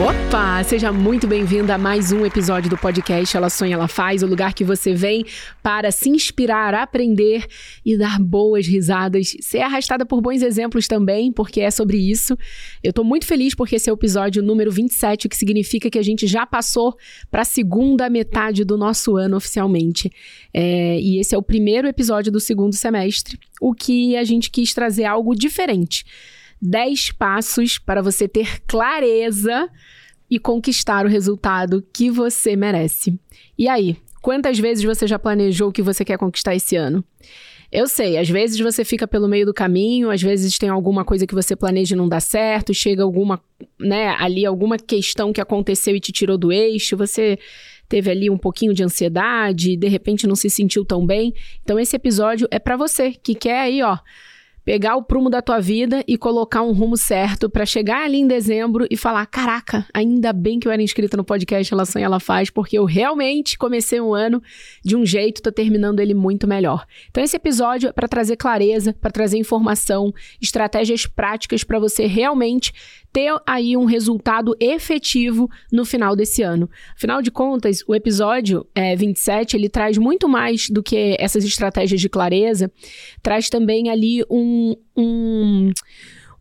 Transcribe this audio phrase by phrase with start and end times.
[0.00, 4.26] Opa, seja muito bem-vinda a mais um episódio do podcast Ela Sonha, Ela Faz, o
[4.26, 5.26] lugar que você vem
[5.62, 7.44] para se inspirar, aprender
[7.84, 12.34] e dar boas risadas, ser arrastada por bons exemplos também, porque é sobre isso.
[12.82, 15.98] Eu tô muito feliz porque esse é o episódio número 27, o que significa que
[15.98, 16.96] a gente já passou
[17.30, 20.10] para a segunda metade do nosso ano oficialmente.
[20.54, 24.72] É, e esse é o primeiro episódio do segundo semestre, o que a gente quis
[24.72, 26.06] trazer algo diferente.
[26.60, 29.68] 10 passos para você ter clareza
[30.30, 33.18] e conquistar o resultado que você merece.
[33.58, 37.04] E aí, quantas vezes você já planejou o que você quer conquistar esse ano?
[37.72, 41.24] Eu sei, às vezes você fica pelo meio do caminho, às vezes tem alguma coisa
[41.24, 43.40] que você planeja e não dá certo, chega alguma,
[43.78, 47.38] né, ali alguma questão que aconteceu e te tirou do eixo, você
[47.88, 51.32] teve ali um pouquinho de ansiedade, de repente não se sentiu tão bem.
[51.62, 53.98] Então esse episódio é para você que quer aí, ó,
[54.64, 58.26] pegar o prumo da tua vida e colocar um rumo certo para chegar ali em
[58.26, 62.50] dezembro e falar: caraca, ainda bem que eu era inscrita no podcast Relação Ela Faz,
[62.50, 64.42] porque eu realmente comecei um ano
[64.84, 66.86] de um jeito, tô terminando ele muito melhor.
[67.08, 72.72] Então, esse episódio é para trazer clareza, para trazer informação, estratégias práticas para você realmente
[73.12, 76.68] ter aí um resultado efetivo no final desse ano.
[76.96, 82.00] Afinal de contas, o episódio é, 27 ele traz muito mais do que essas estratégias
[82.00, 82.70] de clareza,
[83.22, 85.70] traz também ali um, um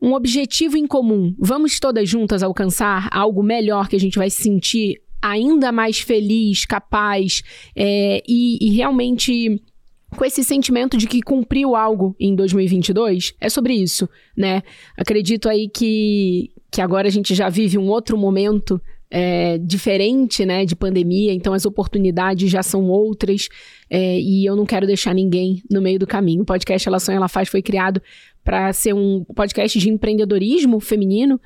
[0.02, 1.36] um objetivo em comum.
[1.38, 6.66] Vamos todas juntas alcançar algo melhor que a gente vai se sentir ainda mais feliz,
[6.66, 7.42] capaz
[7.76, 9.62] é, e, e realmente
[10.16, 13.36] com esse sentimento de que cumpriu algo em 2022.
[13.40, 14.64] É sobre isso, né?
[14.98, 18.82] Acredito aí que, que agora a gente já vive um outro momento
[19.12, 23.50] é, diferente, né, de pandemia, então as oportunidades já são outras
[23.90, 26.44] é, e eu não quero deixar ninguém no meio do caminho.
[26.44, 28.02] O podcast Ela Sonha, Ela Faz foi criado
[28.44, 31.40] para ser um podcast de empreendedorismo feminino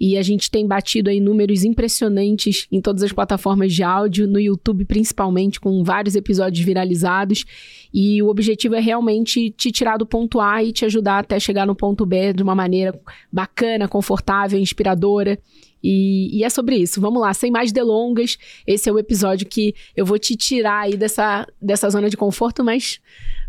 [0.00, 4.40] e a gente tem batido aí números impressionantes em todas as plataformas de áudio, no
[4.40, 7.44] YouTube principalmente, com vários episódios viralizados.
[7.92, 11.66] E o objetivo é realmente te tirar do ponto A e te ajudar até chegar
[11.66, 12.98] no ponto B de uma maneira
[13.30, 15.38] bacana, confortável, inspiradora.
[15.82, 17.00] E, e, é sobre isso.
[17.00, 18.36] Vamos lá, sem mais delongas.
[18.66, 22.62] Esse é o episódio que eu vou te tirar aí dessa, dessa zona de conforto,
[22.62, 23.00] mas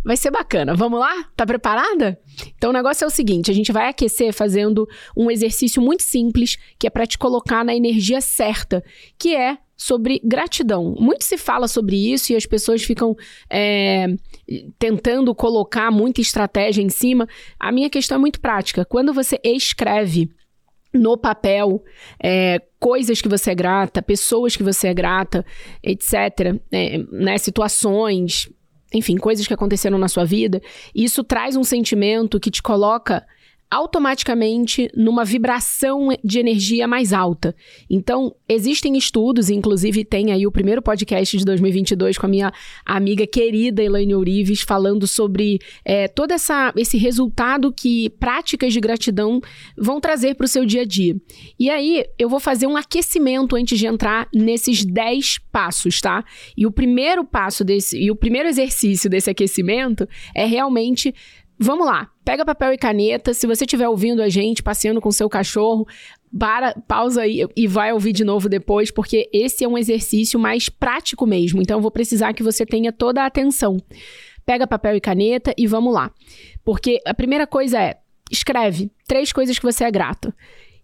[0.03, 0.75] vai ser bacana.
[0.75, 1.25] Vamos lá?
[1.35, 2.19] Tá preparada?
[2.57, 6.57] Então o negócio é o seguinte: a gente vai aquecer fazendo um exercício muito simples,
[6.79, 8.83] que é para te colocar na energia certa,
[9.17, 10.95] que é sobre gratidão.
[10.99, 13.15] Muito se fala sobre isso e as pessoas ficam
[13.49, 14.05] é,
[14.77, 17.27] tentando colocar muita estratégia em cima.
[17.59, 18.85] A minha questão é muito prática.
[18.85, 20.29] Quando você escreve
[20.93, 21.83] no papel
[22.21, 25.45] é, coisas que você é grata, pessoas que você é grata,
[25.83, 28.49] etc., é, né, situações,
[28.93, 30.61] enfim, coisas que aconteceram na sua vida,
[30.93, 33.25] isso traz um sentimento que te coloca
[33.71, 37.55] automaticamente numa vibração de energia mais alta.
[37.89, 42.51] Então, existem estudos, inclusive tem aí o primeiro podcast de 2022 com a minha
[42.85, 49.39] amiga querida Elaine Ourives, falando sobre é, todo essa, esse resultado que práticas de gratidão
[49.77, 51.15] vão trazer para o seu dia a dia.
[51.57, 56.25] E aí, eu vou fazer um aquecimento antes de entrar nesses 10 passos, tá?
[56.57, 60.05] E o primeiro passo desse, e o primeiro exercício desse aquecimento
[60.35, 61.15] é realmente
[61.63, 63.35] Vamos lá, pega papel e caneta.
[63.35, 65.87] Se você estiver ouvindo a gente, passeando com seu cachorro,
[66.37, 70.69] para, pausa aí e vai ouvir de novo depois, porque esse é um exercício mais
[70.69, 71.61] prático mesmo.
[71.61, 73.77] Então, eu vou precisar que você tenha toda a atenção.
[74.43, 76.11] Pega papel e caneta e vamos lá.
[76.65, 77.99] Porque a primeira coisa é:
[78.31, 80.33] escreve três coisas que você é grato.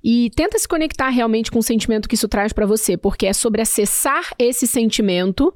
[0.04, 3.34] E tenta se conectar realmente com o sentimento que isso traz para você, porque é
[3.34, 5.52] sobre acessar esse sentimento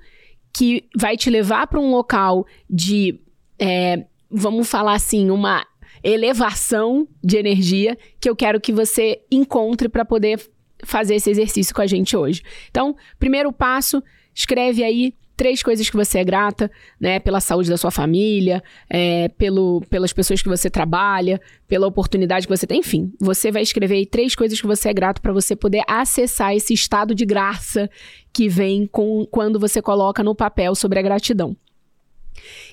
[0.51, 3.19] que vai te levar para um local de
[3.59, 5.65] é, vamos falar assim, uma
[6.03, 10.39] elevação de energia que eu quero que você encontre para poder
[10.83, 12.41] fazer esse exercício com a gente hoje.
[12.69, 14.01] Então, primeiro passo,
[14.33, 16.69] escreve aí três coisas que você é grata,
[16.99, 17.19] né?
[17.19, 22.55] Pela saúde da sua família, é, pelo, pelas pessoas que você trabalha, pela oportunidade que
[22.55, 22.79] você tem.
[22.79, 26.55] Enfim, você vai escrever aí três coisas que você é grato para você poder acessar
[26.55, 27.89] esse estado de graça
[28.31, 31.55] que vem com quando você coloca no papel sobre a gratidão.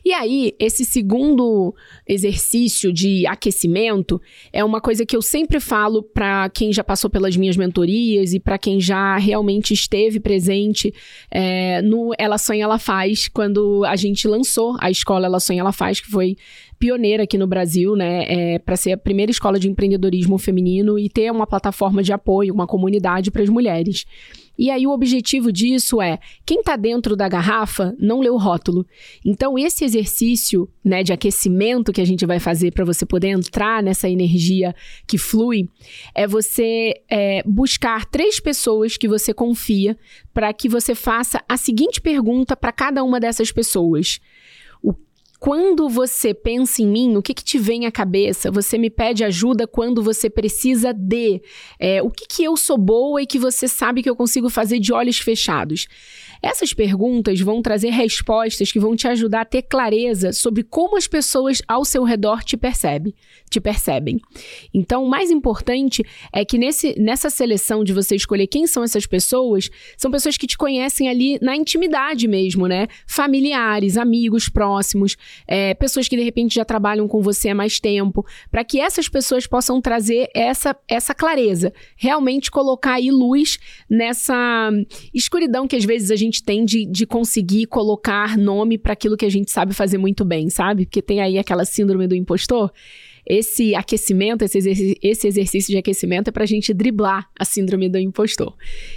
[0.04, 1.74] E aí, esse segundo
[2.06, 4.20] exercício de aquecimento
[4.52, 8.40] é uma coisa que eu sempre falo para quem já passou pelas minhas mentorias e
[8.40, 10.92] para quem já realmente esteve presente
[11.30, 15.72] é, no Ela Sonha, Ela Faz, quando a gente lançou a escola Ela Sonha, Ela
[15.72, 16.36] Faz, que foi
[16.78, 21.08] pioneira aqui no Brasil, né, é, para ser a primeira escola de empreendedorismo feminino e
[21.08, 24.06] ter uma plataforma de apoio, uma comunidade para as mulheres.
[24.58, 28.84] E aí o objetivo disso é, quem está dentro da garrafa não lê o rótulo.
[29.24, 33.82] Então esse exercício, né, de aquecimento que a gente vai fazer para você poder entrar
[33.82, 34.74] nessa energia
[35.06, 35.68] que flui,
[36.14, 39.96] é você é, buscar três pessoas que você confia
[40.34, 44.20] para que você faça a seguinte pergunta para cada uma dessas pessoas
[45.38, 48.50] quando você pensa em mim, o que, que te vem à cabeça?
[48.50, 51.40] Você me pede ajuda quando você precisa de.
[51.78, 54.80] É, o que, que eu sou boa e que você sabe que eu consigo fazer
[54.80, 55.86] de olhos fechados?
[56.42, 61.06] Essas perguntas vão trazer respostas que vão te ajudar a ter clareza sobre como as
[61.06, 63.14] pessoas ao seu redor te percebem,
[63.50, 64.20] te percebem.
[64.72, 69.06] Então, o mais importante é que nesse, nessa seleção de você escolher quem são essas
[69.06, 72.86] pessoas, são pessoas que te conhecem ali na intimidade mesmo, né?
[73.06, 78.24] Familiares, amigos próximos, é, pessoas que de repente já trabalham com você há mais tempo,
[78.50, 83.58] para que essas pessoas possam trazer essa, essa clareza, realmente colocar aí luz
[83.88, 84.70] nessa
[85.14, 89.16] escuridão que às vezes a gente gente tem de, de conseguir colocar nome para aquilo
[89.16, 90.84] que a gente sabe fazer muito bem, sabe?
[90.84, 92.72] Porque tem aí aquela síndrome do impostor.
[93.26, 97.88] Esse aquecimento, esse, exercício, esse exercício de aquecimento é para a gente driblar a síndrome
[97.88, 98.54] do impostor.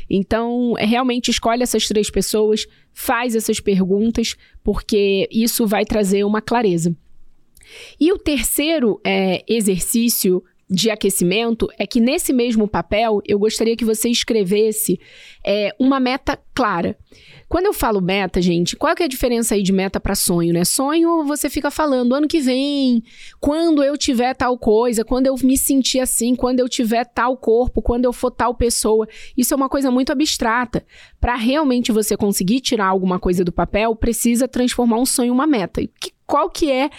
[0.09, 6.41] Então, é, realmente escolhe essas três pessoas, faz essas perguntas, porque isso vai trazer uma
[6.41, 6.95] clareza.
[7.99, 13.83] E o terceiro é, exercício de aquecimento é que nesse mesmo papel eu gostaria que
[13.83, 14.97] você escrevesse
[15.45, 16.97] é, uma meta clara.
[17.49, 20.53] Quando eu falo meta, gente, qual que é a diferença aí de meta para sonho,
[20.53, 20.63] né?
[20.63, 23.03] Sonho você fica falando ano que vem,
[23.41, 27.81] quando eu tiver tal coisa, quando eu me sentir assim, quando eu tiver tal corpo,
[27.81, 29.05] quando eu for tal pessoa.
[29.37, 30.85] Isso é uma coisa muito abstrata.
[31.19, 35.45] Para realmente você conseguir tirar alguma coisa do papel, precisa transformar um sonho em uma
[35.45, 35.81] meta.
[35.99, 36.89] Que, qual que é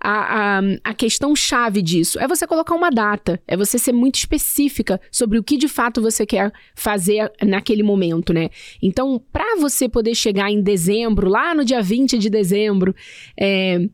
[0.00, 4.16] a, a, a questão chave disso é você colocar uma data, é você ser muito
[4.16, 8.48] específica sobre o que de fato você quer fazer naquele momento, né?
[8.82, 12.92] Então, para você poder chegar em dezembro, lá no dia 20 de dezembro,
[13.38, 13.88] é,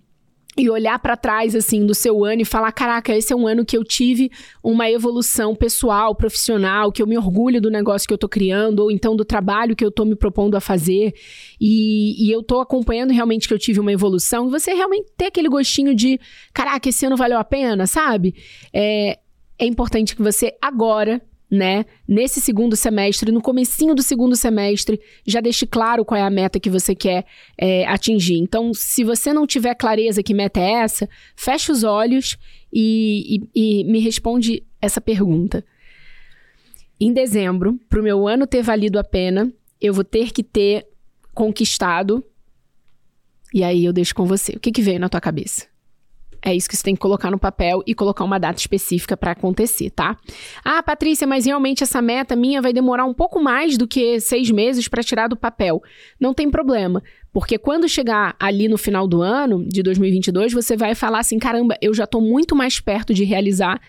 [0.56, 3.64] e olhar para trás assim do seu ano e falar, caraca, esse é um ano
[3.64, 4.30] que eu tive
[4.62, 8.90] uma evolução pessoal, profissional, que eu me orgulho do negócio que eu tô criando ou
[8.90, 11.12] então do trabalho que eu tô me propondo a fazer
[11.60, 15.26] e, e eu tô acompanhando realmente que eu tive uma evolução e você realmente ter
[15.26, 16.18] aquele gostinho de,
[16.54, 18.34] caraca, esse ano valeu a pena, sabe?
[18.72, 19.18] É,
[19.58, 21.20] é importante que você agora
[21.56, 26.30] né, nesse segundo semestre, no comecinho do segundo semestre, já deixe claro qual é a
[26.30, 27.24] meta que você quer
[27.58, 28.36] é, atingir.
[28.38, 32.36] Então, se você não tiver clareza que meta é essa, feche os olhos
[32.72, 35.64] e, e, e me responde essa pergunta.
[37.00, 40.86] Em dezembro, para o meu ano ter valido a pena, eu vou ter que ter
[41.34, 42.24] conquistado.
[43.52, 44.52] E aí eu deixo com você.
[44.52, 45.66] O que, que veio na tua cabeça?
[46.46, 49.32] É isso que você tem que colocar no papel e colocar uma data específica para
[49.32, 50.16] acontecer, tá?
[50.64, 54.48] Ah, Patrícia, mas realmente essa meta minha vai demorar um pouco mais do que seis
[54.48, 55.82] meses para tirar do papel.
[56.20, 57.02] Não tem problema.
[57.32, 61.76] Porque quando chegar ali no final do ano, de 2022, você vai falar assim: caramba,
[61.82, 63.80] eu já estou muito mais perto de realizar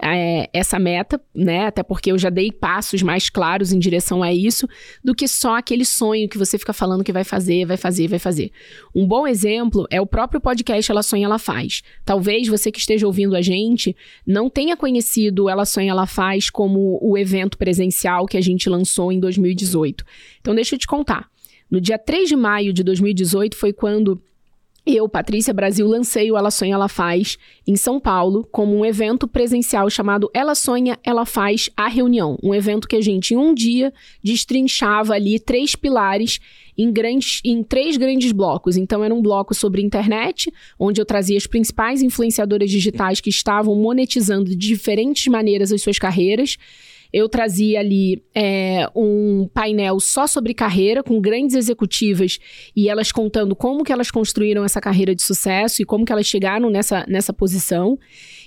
[0.00, 1.66] é, essa meta, né?
[1.66, 4.68] Até porque eu já dei passos mais claros em direção a isso,
[5.02, 8.18] do que só aquele sonho que você fica falando que vai fazer, vai fazer, vai
[8.18, 8.50] fazer.
[8.94, 11.82] Um bom exemplo é o próprio podcast Ela Sonha, Ela Faz.
[12.04, 13.96] Talvez você que esteja ouvindo a gente
[14.26, 19.10] não tenha conhecido Ela Sonha, Ela Faz como o evento presencial que a gente lançou
[19.10, 20.04] em 2018.
[20.40, 21.28] Então, deixa eu te contar.
[21.70, 24.22] No dia 3 de maio de 2018 foi quando
[24.86, 27.36] eu, Patrícia Brasil, lancei o Ela Sonha, Ela Faz
[27.66, 32.38] em São Paulo como um evento presencial chamado Ela Sonha, Ela Faz a Reunião.
[32.40, 36.38] Um evento que a gente, em um dia, destrinchava ali três pilares
[36.78, 38.76] em, grandes, em três grandes blocos.
[38.76, 43.74] Então, era um bloco sobre internet, onde eu trazia as principais influenciadoras digitais que estavam
[43.74, 46.56] monetizando de diferentes maneiras as suas carreiras
[47.12, 52.38] eu trazia ali é, um painel só sobre carreira, com grandes executivas
[52.74, 56.26] e elas contando como que elas construíram essa carreira de sucesso e como que elas
[56.26, 57.98] chegaram nessa, nessa posição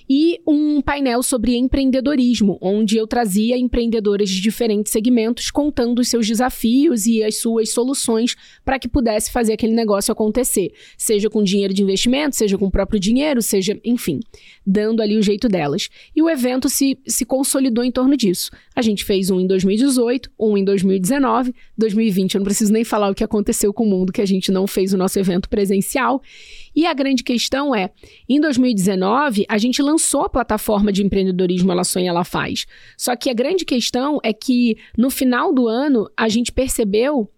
[0.10, 6.26] e um painel sobre empreendedorismo, onde eu trazia empreendedoras de diferentes segmentos contando os seus
[6.26, 8.36] desafios e as suas soluções
[8.66, 12.72] para que pudesse fazer aquele negócio acontecer, seja com dinheiro de investimento, seja com o
[12.72, 14.20] próprio dinheiro, seja, enfim,
[14.66, 15.90] dando ali o jeito delas.
[16.16, 18.50] E o evento se, se consolidou em torno disso.
[18.76, 23.10] A gente fez um em 2018, um em 2019, 2020 eu não preciso nem falar
[23.10, 26.22] o que aconteceu com o mundo que a gente não fez o nosso evento presencial.
[26.80, 27.90] E a grande questão é,
[28.30, 32.66] em 2019, a gente lançou a plataforma de empreendedorismo Ela Sonha, Ela Faz.
[32.98, 37.30] Só que a grande questão é que no final do ano, a gente percebeu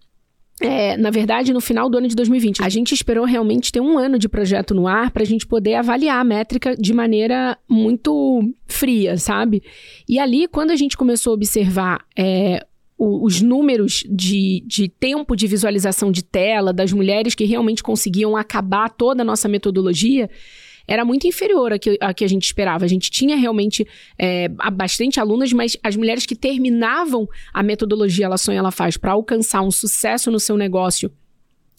[0.61, 2.63] é, na verdade, no final do ano de 2020.
[2.63, 5.73] A gente esperou realmente ter um ano de projeto no ar para a gente poder
[5.73, 9.63] avaliar a métrica de maneira muito fria, sabe?
[10.07, 12.63] E ali, quando a gente começou a observar é,
[13.01, 18.37] o, os números de, de tempo de visualização de tela das mulheres que realmente conseguiam
[18.37, 20.29] acabar toda a nossa metodologia
[20.87, 22.85] era muito inferior a que, a que a gente esperava.
[22.85, 23.87] A gente tinha realmente
[24.19, 29.13] é, bastante alunas, mas as mulheres que terminavam a metodologia Ela Sonha, Ela Faz para
[29.13, 31.11] alcançar um sucesso no seu negócio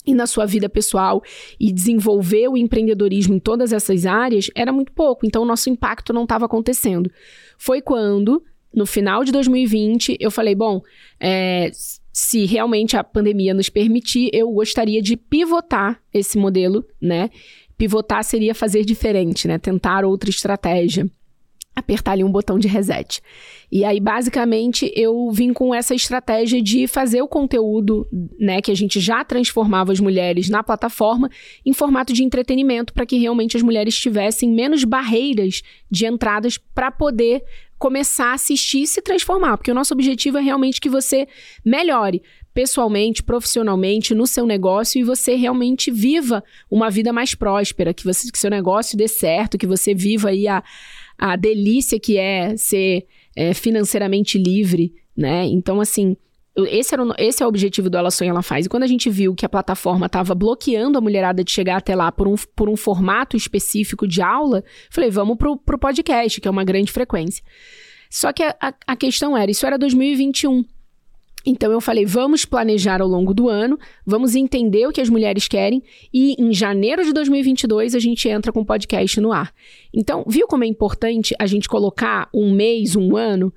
[0.05, 1.21] e na sua vida pessoal
[1.57, 5.25] e desenvolver o empreendedorismo em todas essas áreas era muito pouco.
[5.25, 7.09] Então, o nosso impacto não estava acontecendo.
[7.57, 10.81] Foi quando, no final de 2020, eu falei: bom,
[11.19, 11.69] é,
[12.13, 17.29] se realmente a pandemia nos permitir, eu gostaria de pivotar esse modelo, né?
[17.75, 19.57] Pivotar seria fazer diferente, né?
[19.57, 21.09] Tentar outra estratégia.
[21.75, 23.19] Apertar ali um botão de reset.
[23.71, 28.07] E aí, basicamente, eu vim com essa estratégia de fazer o conteúdo,
[28.39, 31.31] né, que a gente já transformava as mulheres na plataforma,
[31.65, 36.91] em formato de entretenimento, para que realmente as mulheres tivessem menos barreiras de entradas para
[36.91, 37.43] poder
[37.83, 41.27] começar a assistir e se transformar, porque o nosso objetivo é realmente que você
[41.65, 42.21] melhore
[42.53, 48.31] pessoalmente, profissionalmente, no seu negócio e você realmente viva uma vida mais próspera, que você
[48.31, 50.63] que seu negócio dê certo, que você viva aí a,
[51.17, 55.43] a delícia que é ser é, financeiramente livre, né?
[55.47, 56.15] Então, assim,
[56.55, 58.65] esse, era o, esse é o objetivo do Ela Sonha, Ela Faz.
[58.65, 61.95] E quando a gente viu que a plataforma estava bloqueando a mulherada de chegar até
[61.95, 66.47] lá por um, por um formato específico de aula, falei, vamos pro, pro podcast, que
[66.47, 67.43] é uma grande frequência.
[68.09, 70.63] Só que a, a, a questão era, isso era 2021.
[71.45, 75.47] Então eu falei, vamos planejar ao longo do ano, vamos entender o que as mulheres
[75.47, 75.83] querem
[76.13, 79.53] e em janeiro de 2022 a gente entra com o podcast no ar.
[79.93, 83.53] Então, viu como é importante a gente colocar um mês, um ano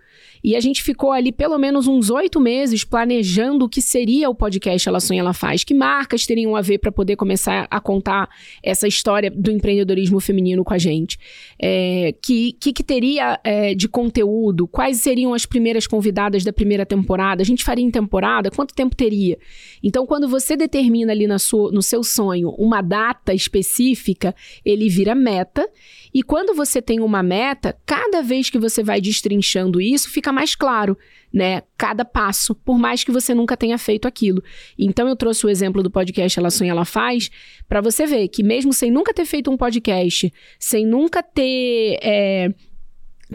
[0.46, 4.34] e a gente ficou ali pelo menos uns oito meses planejando o que seria o
[4.34, 8.28] podcast Ela Sonha, Ela Faz, que marcas teriam a ver para poder começar a contar
[8.62, 11.18] essa história do empreendedorismo feminino com a gente.
[11.60, 16.86] É, que, que, que teria é, de conteúdo, quais seriam as primeiras convidadas da primeira
[16.86, 19.36] temporada, a gente faria em temporada, quanto tempo teria?
[19.82, 24.32] Então, quando você determina ali na sua, no seu sonho uma data específica,
[24.64, 25.68] ele vira meta.
[26.14, 30.54] E quando você tem uma meta, cada vez que você vai destrinchando isso, fica mais
[30.54, 30.96] claro,
[31.32, 31.62] né?
[31.78, 34.44] Cada passo, por mais que você nunca tenha feito aquilo.
[34.78, 37.30] Então eu trouxe o exemplo do podcast Ela Sonha, Ela Faz,
[37.66, 41.98] para você ver que mesmo sem nunca ter feito um podcast, sem nunca ter.
[42.02, 42.54] É,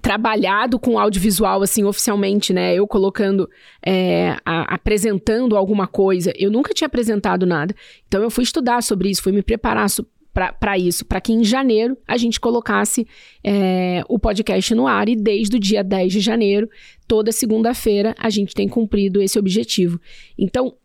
[0.02, 2.74] trabalhado com audiovisual, assim, oficialmente, né?
[2.74, 3.50] Eu colocando,
[3.86, 6.32] é, a, apresentando alguma coisa.
[6.38, 7.76] Eu nunca tinha apresentado nada.
[8.08, 9.90] Então, eu fui estudar sobre isso, fui me preparar
[10.34, 13.06] para isso, para que em janeiro a gente colocasse
[13.44, 16.70] é, o podcast no ar e desde o dia 10 de janeiro,
[17.08, 20.00] toda segunda-feira, a gente tem cumprido esse objetivo.
[20.38, 20.76] Então,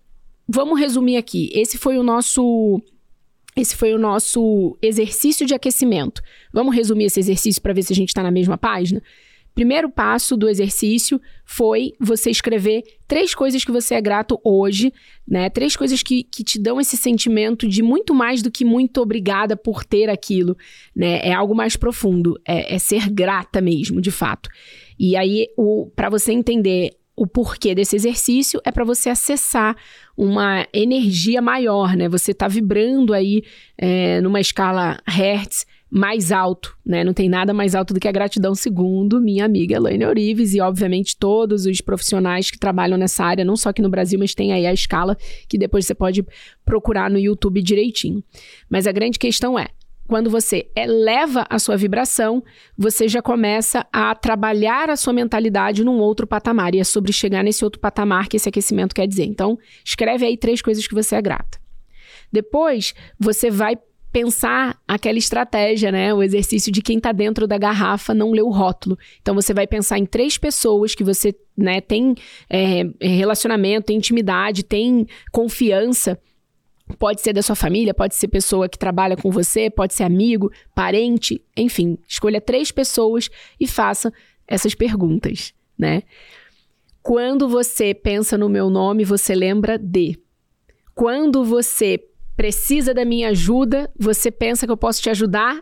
[0.48, 1.50] vamos resumir aqui.
[1.52, 2.80] Esse foi o nosso.
[3.56, 6.20] Esse foi o nosso exercício de aquecimento.
[6.52, 9.02] Vamos resumir esse exercício para ver se a gente está na mesma página?
[9.56, 14.92] Primeiro passo do exercício foi você escrever três coisas que você é grato hoje,
[15.26, 15.48] né?
[15.48, 19.56] Três coisas que, que te dão esse sentimento de muito mais do que muito obrigada
[19.56, 20.58] por ter aquilo,
[20.94, 21.20] né?
[21.26, 24.50] É algo mais profundo, é, é ser grata mesmo, de fato.
[24.98, 25.48] E aí,
[25.96, 29.74] para você entender o porquê desse exercício é para você acessar
[30.14, 32.10] uma energia maior, né?
[32.10, 33.42] Você está vibrando aí
[33.78, 37.04] é, numa escala Hertz mais alto, né?
[37.04, 40.60] Não tem nada mais alto do que a gratidão, segundo minha amiga Elaine Orives e,
[40.60, 44.52] obviamente, todos os profissionais que trabalham nessa área, não só aqui no Brasil, mas tem
[44.52, 45.16] aí a escala
[45.48, 46.26] que depois você pode
[46.64, 48.22] procurar no YouTube direitinho.
[48.68, 49.68] Mas a grande questão é,
[50.06, 52.42] quando você eleva a sua vibração,
[52.76, 56.74] você já começa a trabalhar a sua mentalidade num outro patamar.
[56.74, 59.24] E é sobre chegar nesse outro patamar que esse aquecimento quer dizer.
[59.24, 61.58] Então, escreve aí três coisas que você é grata.
[62.32, 63.76] Depois, você vai
[64.16, 66.14] pensar aquela estratégia, né?
[66.14, 68.98] O exercício de quem está dentro da garrafa não lê o rótulo.
[69.20, 72.14] Então você vai pensar em três pessoas que você né, tem
[72.48, 76.18] é, relacionamento, tem intimidade, tem confiança.
[76.98, 80.50] Pode ser da sua família, pode ser pessoa que trabalha com você, pode ser amigo,
[80.74, 83.28] parente, enfim, escolha três pessoas
[83.60, 84.10] e faça
[84.48, 86.04] essas perguntas, né?
[87.02, 90.18] Quando você pensa no meu nome, você lembra de.
[90.94, 92.02] Quando você
[92.36, 95.60] precisa da minha ajuda, você pensa que eu posso te ajudar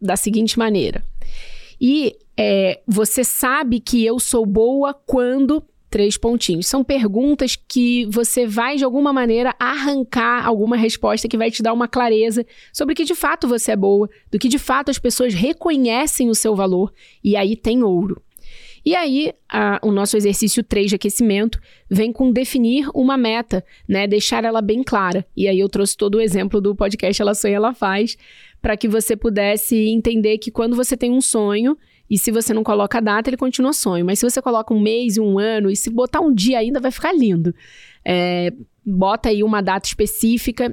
[0.00, 1.04] da seguinte maneira.
[1.80, 5.62] E é, você sabe que eu sou boa quando.
[5.88, 6.66] Três pontinhos.
[6.66, 11.72] São perguntas que você vai, de alguma maneira, arrancar alguma resposta que vai te dar
[11.72, 15.32] uma clareza sobre que de fato você é boa, do que de fato as pessoas
[15.32, 16.92] reconhecem o seu valor.
[17.22, 18.20] E aí tem ouro.
[18.86, 24.06] E aí, a, o nosso exercício 3 de aquecimento vem com definir uma meta, né?
[24.06, 25.26] Deixar ela bem clara.
[25.36, 28.16] E aí eu trouxe todo o exemplo do podcast Ela Sonha, Ela Faz,
[28.62, 31.76] para que você pudesse entender que quando você tem um sonho
[32.08, 34.04] E se você não coloca a data, ele continua sonho.
[34.06, 36.92] Mas se você coloca um mês um ano, e se botar um dia ainda, vai
[36.92, 37.52] ficar lindo.
[38.04, 38.52] É,
[38.84, 40.72] bota aí uma data específica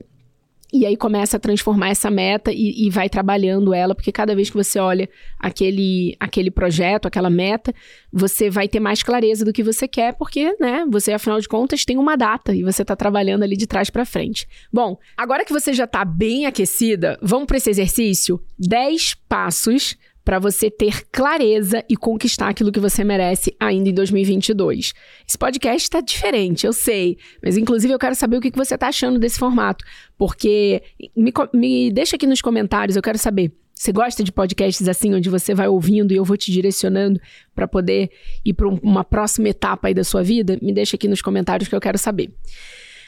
[0.73, 4.49] e aí começa a transformar essa meta e, e, vai trabalhando ela, porque cada vez
[4.49, 5.07] que você olha
[5.39, 7.71] aquele, aquele projeto, aquela meta,
[8.11, 11.85] você vai ter mais clareza do que você quer, porque, né, você, afinal de contas,
[11.85, 14.47] tem uma data e você está trabalhando ali de trás para frente.
[14.71, 18.41] Bom, agora que você já está bem aquecida, vamos para esse exercício?
[18.57, 24.93] 10 passos para você ter clareza e conquistar aquilo que você merece ainda em 2022.
[25.27, 28.87] Esse podcast está diferente, eu sei, mas inclusive eu quero saber o que você está
[28.87, 29.83] achando desse formato,
[30.17, 30.81] porque
[31.15, 33.51] me, me deixa aqui nos comentários, eu quero saber.
[33.75, 37.19] Você gosta de podcasts assim, onde você vai ouvindo e eu vou te direcionando
[37.53, 38.11] para poder
[38.45, 40.57] ir para uma próxima etapa aí da sua vida?
[40.61, 42.31] Me deixa aqui nos comentários que eu quero saber.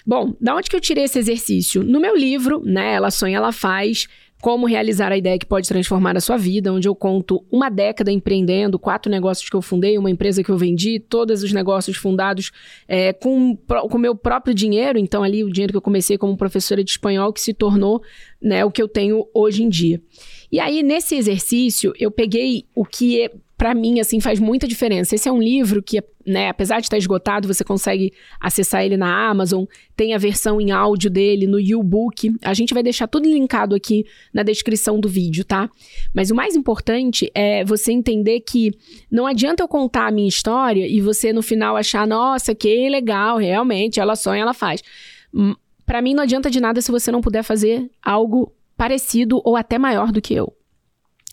[0.05, 1.83] Bom, da onde que eu tirei esse exercício?
[1.83, 2.93] No meu livro, né?
[2.93, 4.07] Ela sonha, ela faz.
[4.41, 8.11] Como realizar a ideia que pode transformar a sua vida, onde eu conto uma década
[8.11, 12.51] empreendendo, quatro negócios que eu fundei, uma empresa que eu vendi, todos os negócios fundados
[12.87, 14.99] é, com o meu próprio dinheiro.
[14.99, 18.03] Então, ali, o dinheiro que eu comecei como professora de espanhol, que se tornou
[18.41, 20.01] né, o que eu tenho hoje em dia.
[20.51, 25.15] E aí, nesse exercício, eu peguei o que é para mim, assim, faz muita diferença.
[25.15, 29.29] Esse é um livro que, né, apesar de estar esgotado, você consegue acessar ele na
[29.29, 29.63] Amazon,
[29.95, 32.35] tem a versão em áudio dele no YouBook.
[32.43, 35.69] A gente vai deixar tudo linkado aqui na descrição do vídeo, tá?
[36.13, 38.71] Mas o mais importante é você entender que
[39.09, 43.37] não adianta eu contar a minha história e você no final achar, nossa, que legal,
[43.37, 44.81] realmente, ela sonha, ela faz.
[45.33, 49.55] Hum, para mim não adianta de nada se você não puder fazer algo parecido ou
[49.55, 50.54] até maior do que eu.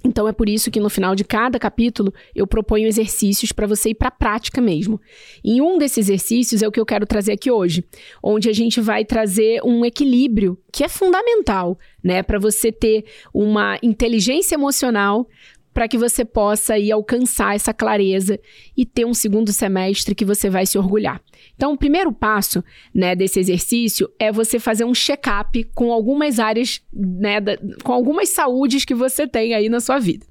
[0.04, 3.90] Então é por isso que no final de cada capítulo eu proponho exercícios para você
[3.90, 5.00] ir para a prática mesmo.
[5.44, 7.84] E um desses exercícios é o que eu quero trazer aqui hoje,
[8.22, 13.78] onde a gente vai trazer um equilíbrio que é fundamental, né, para você ter uma
[13.82, 15.28] inteligência emocional
[15.72, 18.38] para que você possa ir alcançar essa clareza
[18.76, 21.20] e ter um segundo semestre que você vai se orgulhar.
[21.54, 22.62] Então, o primeiro passo
[22.94, 28.28] né, desse exercício é você fazer um check-up com algumas áreas, né, da, com algumas
[28.30, 30.26] saúdes que você tem aí na sua vida.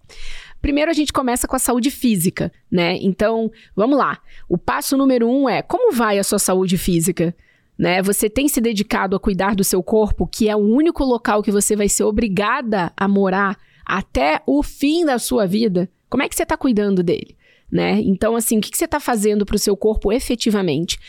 [0.62, 2.96] Primeiro a gente começa com a saúde física, né?
[3.02, 4.20] Então, vamos lá.
[4.48, 7.36] O passo número um é como vai a sua saúde física?
[7.76, 8.00] Né?
[8.04, 11.52] Você tem se dedicado a cuidar do seu corpo, que é o único local que
[11.52, 16.36] você vai ser obrigada a morar até o fim da sua vida, como é que
[16.36, 17.36] você está cuidando dele?
[17.72, 18.02] Né?
[18.02, 21.00] Então, assim, o que, que você está fazendo para o seu corpo efetivamente?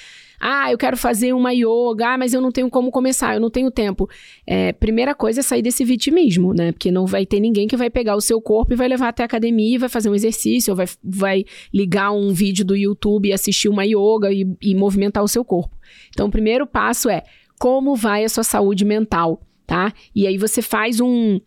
[0.45, 3.49] Ah, eu quero fazer uma yoga, ah, mas eu não tenho como começar, eu não
[3.49, 4.11] tenho tempo.
[4.45, 6.73] É, primeira coisa é sair desse vitimismo, né?
[6.73, 9.23] Porque não vai ter ninguém que vai pegar o seu corpo e vai levar até
[9.23, 13.29] a academia e vai fazer um exercício, ou vai, vai ligar um vídeo do YouTube
[13.29, 15.77] e assistir uma yoga e, e movimentar o seu corpo.
[16.11, 17.23] Então, o primeiro passo é
[17.57, 19.93] como vai a sua saúde mental, tá?
[20.13, 21.41] E aí você faz um,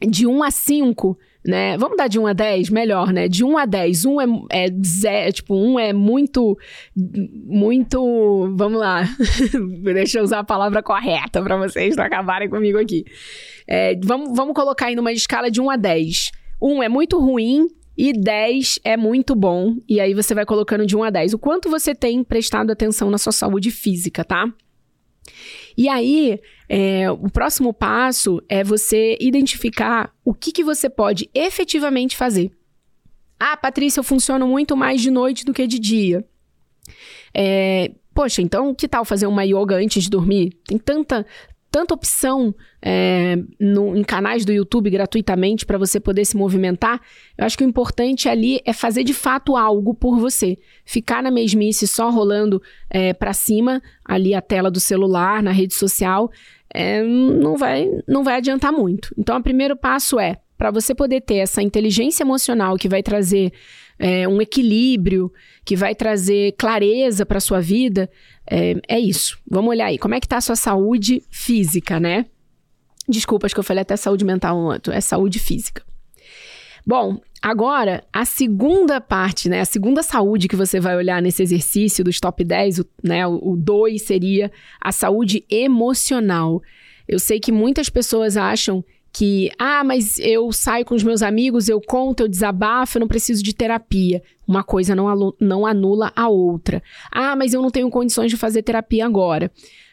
[0.00, 1.76] de 1 a 5, né?
[1.78, 3.28] Vamos dar de 1 a 10, melhor, né?
[3.28, 6.58] De 1 a 10, 1 é, é zero, tipo, 1 é muito,
[6.94, 9.04] muito, vamos lá,
[9.84, 13.04] deixa eu usar a palavra correta para vocês não acabarem comigo aqui.
[13.66, 16.32] É, vamos, vamos colocar aí numa escala de 1 a 10.
[16.60, 19.76] 1 é muito ruim, e 10 é muito bom.
[19.88, 21.32] E aí você vai colocando de 1 a 10.
[21.32, 24.46] O quanto você tem prestado atenção na sua saúde física, tá?
[25.76, 32.16] E aí, é, o próximo passo é você identificar o que, que você pode efetivamente
[32.16, 32.50] fazer.
[33.38, 36.24] Ah, Patrícia, eu funciono muito mais de noite do que de dia.
[37.34, 40.56] É, poxa, então que tal fazer uma yoga antes de dormir?
[40.66, 41.26] Tem tanta,
[41.70, 47.00] tanta opção é, no, em canais do YouTube gratuitamente para você poder se movimentar.
[47.36, 50.56] Eu acho que o importante ali é fazer de fato algo por você.
[50.84, 55.74] Ficar na mesmice só rolando é, para cima, ali a tela do celular, na rede
[55.74, 56.30] social,
[56.72, 59.14] é, não, vai, não vai adiantar muito.
[59.16, 63.52] Então, o primeiro passo é para você poder ter essa inteligência emocional que vai trazer
[63.98, 65.32] é, um equilíbrio,
[65.64, 68.10] que vai trazer clareza para sua vida,
[68.48, 69.38] é, é, isso.
[69.50, 69.98] Vamos olhar aí.
[69.98, 72.26] Como é que tá a sua saúde física, né?
[73.08, 74.92] Desculpa, acho que eu falei até saúde mental outro.
[74.92, 75.82] É saúde física.
[76.86, 79.60] Bom, agora a segunda parte, né?
[79.60, 83.26] A segunda saúde que você vai olhar nesse exercício dos top 10, o, né?
[83.26, 86.62] O 2 seria a saúde emocional.
[87.08, 88.84] Eu sei que muitas pessoas acham
[89.16, 93.08] que, ah, mas eu saio com os meus amigos, eu conto, eu desabafo, eu não
[93.08, 94.22] preciso de terapia.
[94.46, 96.82] Uma coisa não, não anula a outra.
[97.10, 99.50] Ah, mas eu não tenho condições de fazer terapia agora.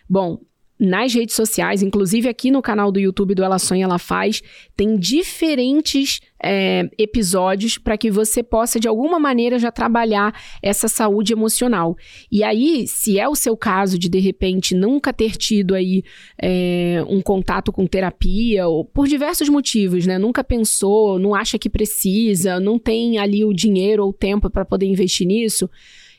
[0.09, 0.41] Bom,
[0.83, 4.43] nas redes sociais, inclusive aqui no canal do YouTube do Ela Sonha, Ela Faz,
[4.75, 11.31] tem diferentes é, episódios para que você possa, de alguma maneira, já trabalhar essa saúde
[11.31, 11.95] emocional.
[12.29, 16.03] E aí, se é o seu caso de, de repente, nunca ter tido aí
[16.37, 20.17] é, um contato com terapia, ou por diversos motivos, né?
[20.17, 24.65] Nunca pensou, não acha que precisa, não tem ali o dinheiro ou o tempo para
[24.65, 25.69] poder investir nisso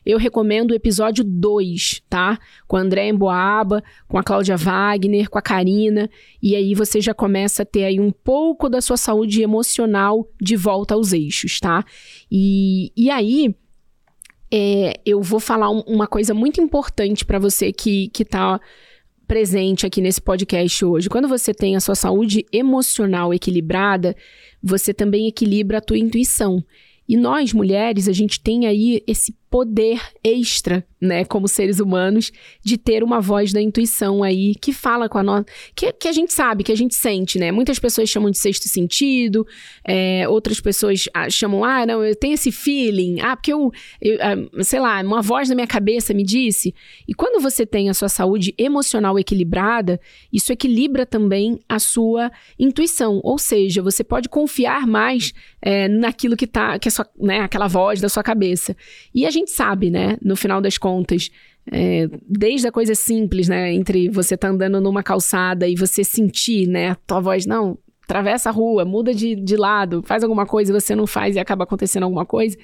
[0.05, 2.39] eu recomendo o episódio 2, tá?
[2.67, 6.11] Com a André Emboaba, com a Cláudia Wagner, com a Karina.
[6.43, 10.57] E aí você já começa a ter aí um pouco da sua saúde emocional de
[10.57, 11.85] volta aos eixos, tá?
[12.31, 13.55] E, e aí.
[14.57, 18.61] É, eu vou falar um, uma coisa muito importante para você que, que tá
[19.27, 21.09] presente aqui nesse podcast hoje.
[21.09, 24.15] Quando você tem a sua saúde emocional equilibrada,
[24.63, 26.65] você também equilibra a tua intuição.
[27.09, 32.77] E nós, mulheres, a gente tem aí esse poder extra, né, como seres humanos, de
[32.77, 35.47] ter uma voz da intuição aí que fala com a nossa.
[35.77, 37.53] Que, que a gente sabe, que a gente sente, né?
[37.53, 39.47] Muitas pessoas chamam de sexto sentido,
[39.87, 44.19] é, outras pessoas ah, chamam, ah, não, eu tenho esse feeling, ah, porque eu, eu
[44.21, 46.75] ah, sei lá, uma voz na minha cabeça me disse.
[47.07, 50.01] E quando você tem a sua saúde emocional equilibrada,
[50.33, 56.49] isso equilibra também a sua intuição, ou seja, você pode confiar mais é, naquilo que
[56.49, 58.77] tá, que é sua, né, aquela voz da sua cabeça.
[59.15, 60.17] E a gente gente sabe, né?
[60.23, 61.31] No final das contas.
[61.71, 63.73] É, desde a coisa simples, né?
[63.73, 66.97] Entre você tá andando numa calçada e você sentir, né?
[67.07, 70.95] Tua voz, não, atravessa a rua, muda de, de lado, faz alguma coisa e você
[70.95, 72.57] não faz e acaba acontecendo alguma coisa.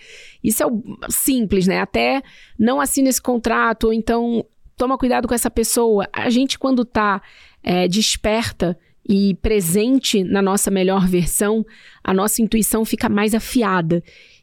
[0.44, 1.80] Isso é o simples, né?
[1.80, 2.22] Até
[2.58, 4.44] não assina esse contrato, ou então
[4.76, 6.06] toma cuidado com essa pessoa.
[6.12, 7.22] A gente, quando tá
[7.62, 11.64] é, desperta e presente na nossa melhor versão,
[12.04, 14.02] a nossa intuição fica mais afiada.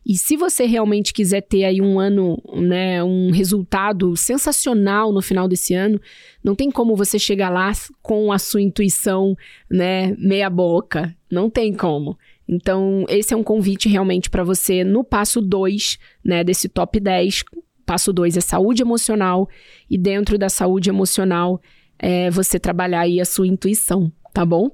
[0.10, 5.50] E se você realmente quiser ter aí um ano, né, um resultado sensacional no final
[5.50, 6.00] desse ano,
[6.41, 9.36] não tem como você chegar lá com a sua intuição,
[9.70, 11.13] né, meia boca.
[11.30, 12.17] Não tem como.
[12.48, 17.43] Então, esse é um convite realmente para você no passo 2, né, desse top 10.
[17.86, 19.50] Passo 2 é saúde emocional
[19.89, 21.62] e dentro da saúde emocional
[22.00, 24.72] é você trabalhar aí a sua intuição, tá bom?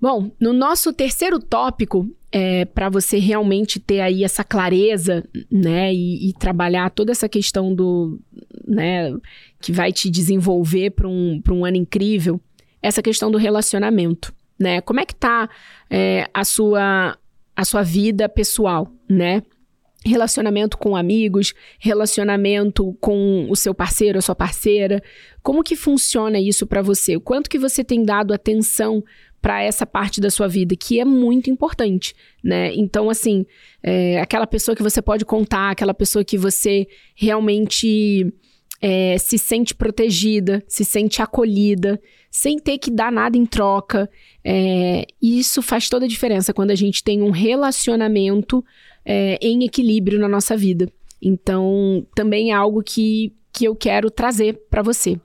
[0.00, 6.30] Bom, no nosso terceiro tópico, é, para você realmente ter aí essa clareza, né, e,
[6.30, 8.18] e, trabalhar toda essa questão do,
[8.66, 9.12] né,
[9.60, 12.40] que vai te desenvolver para um, um ano incrível,
[12.80, 14.80] essa questão do relacionamento, né?
[14.80, 15.48] Como é que tá
[15.90, 17.16] é, a sua
[17.54, 19.42] a sua vida pessoal, né?
[20.02, 25.02] Relacionamento com amigos, relacionamento com o seu parceiro, a sua parceira.
[25.42, 27.20] Como que funciona isso para você?
[27.20, 29.04] Quanto que você tem dado atenção
[29.40, 32.74] para essa parte da sua vida, que é muito importante, né?
[32.74, 33.46] Então, assim,
[33.82, 38.32] é, aquela pessoa que você pode contar, aquela pessoa que você realmente
[38.80, 42.00] é, se sente protegida, se sente acolhida,
[42.30, 44.08] sem ter que dar nada em troca.
[44.44, 48.64] É, isso faz toda a diferença quando a gente tem um relacionamento
[49.04, 50.90] é, em equilíbrio na nossa vida.
[51.20, 55.18] Então, também é algo que que eu quero trazer para você.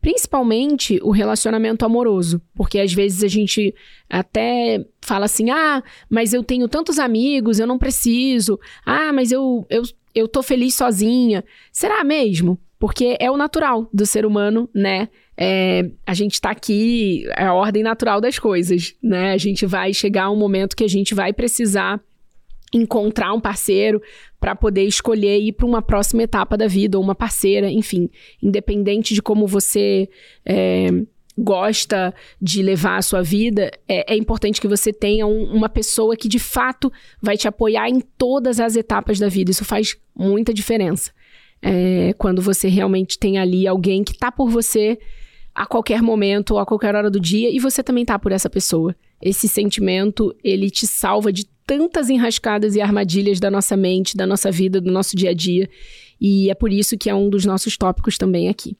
[0.00, 3.74] Principalmente o relacionamento amoroso, porque às vezes a gente
[4.08, 8.58] até fala assim: "Ah, mas eu tenho tantos amigos, eu não preciso.
[8.84, 9.82] Ah, mas eu eu
[10.14, 11.44] eu tô feliz sozinha".
[11.72, 12.58] Será mesmo?
[12.78, 15.08] Porque é o natural do ser humano, né?
[15.36, 19.32] É, a gente tá aqui, é a ordem natural das coisas, né?
[19.32, 22.00] A gente vai chegar um momento que a gente vai precisar
[22.72, 24.00] encontrar um parceiro
[24.40, 28.10] para poder escolher ir para uma próxima etapa da vida ou uma parceira, enfim,
[28.42, 30.08] independente de como você
[30.44, 30.88] é,
[31.36, 36.16] gosta de levar a sua vida, é, é importante que você tenha um, uma pessoa
[36.16, 39.50] que de fato vai te apoiar em todas as etapas da vida.
[39.50, 41.12] Isso faz muita diferença.
[41.62, 44.98] É, quando você realmente tem ali alguém que está por você
[45.58, 48.94] a qualquer momento a qualquer hora do dia e você também tá por essa pessoa.
[49.20, 54.52] Esse sentimento, ele te salva de tantas enrascadas e armadilhas da nossa mente, da nossa
[54.52, 55.68] vida, do nosso dia a dia.
[56.20, 58.76] E é por isso que é um dos nossos tópicos também aqui.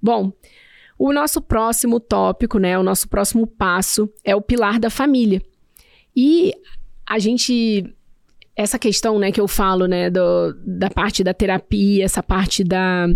[0.00, 0.32] Bom,
[0.98, 5.42] o nosso próximo tópico, né, o nosso próximo passo é o pilar da família.
[6.16, 6.50] E
[7.06, 7.94] a gente
[8.56, 13.06] essa questão, né, que eu falo, né, do, da parte da terapia, essa parte da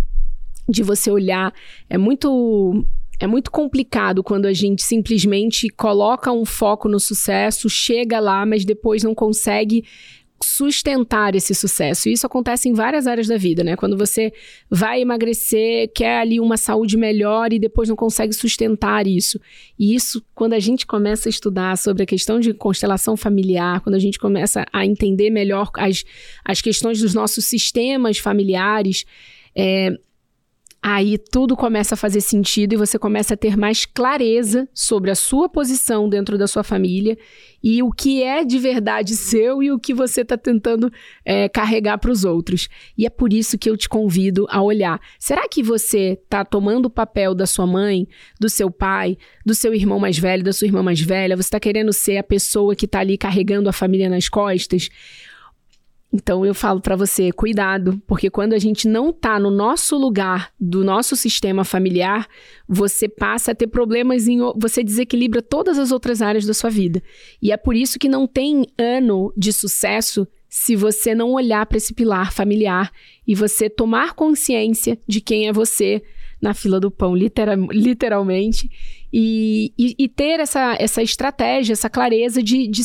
[0.67, 1.53] de você olhar
[1.89, 2.85] é muito
[3.19, 8.65] é muito complicado quando a gente simplesmente coloca um foco no sucesso, chega lá, mas
[8.65, 9.83] depois não consegue
[10.43, 12.09] sustentar esse sucesso.
[12.09, 13.75] E isso acontece em várias áreas da vida, né?
[13.75, 14.33] Quando você
[14.69, 19.39] vai emagrecer, quer ali uma saúde melhor e depois não consegue sustentar isso.
[19.77, 23.95] E isso, quando a gente começa a estudar sobre a questão de constelação familiar, quando
[23.95, 26.03] a gente começa a entender melhor as,
[26.43, 29.05] as questões dos nossos sistemas familiares,
[29.55, 29.95] é,
[30.83, 35.15] aí tudo começa a fazer sentido e você começa a ter mais clareza sobre a
[35.15, 37.15] sua posição dentro da sua família
[37.63, 40.91] e o que é de verdade seu e o que você está tentando
[41.23, 42.67] é, carregar para os outros.
[42.97, 44.99] E é por isso que eu te convido a olhar.
[45.19, 48.07] Será que você está tomando o papel da sua mãe,
[48.39, 51.35] do seu pai, do seu irmão mais velho, da sua irmã mais velha?
[51.35, 54.89] Você está querendo ser a pessoa que está ali carregando a família nas costas?
[56.13, 60.51] Então eu falo para você, cuidado, porque quando a gente não tá no nosso lugar
[60.59, 62.27] do nosso sistema familiar,
[62.67, 67.01] você passa a ter problemas em você desequilibra todas as outras áreas da sua vida.
[67.41, 71.77] E é por isso que não tem ano de sucesso se você não olhar para
[71.77, 72.91] esse pilar familiar
[73.25, 76.03] e você tomar consciência de quem é você
[76.41, 78.69] na fila do pão, literal, literalmente,
[79.13, 82.81] e, e, e, ter essa, essa estratégia, essa clareza de, de,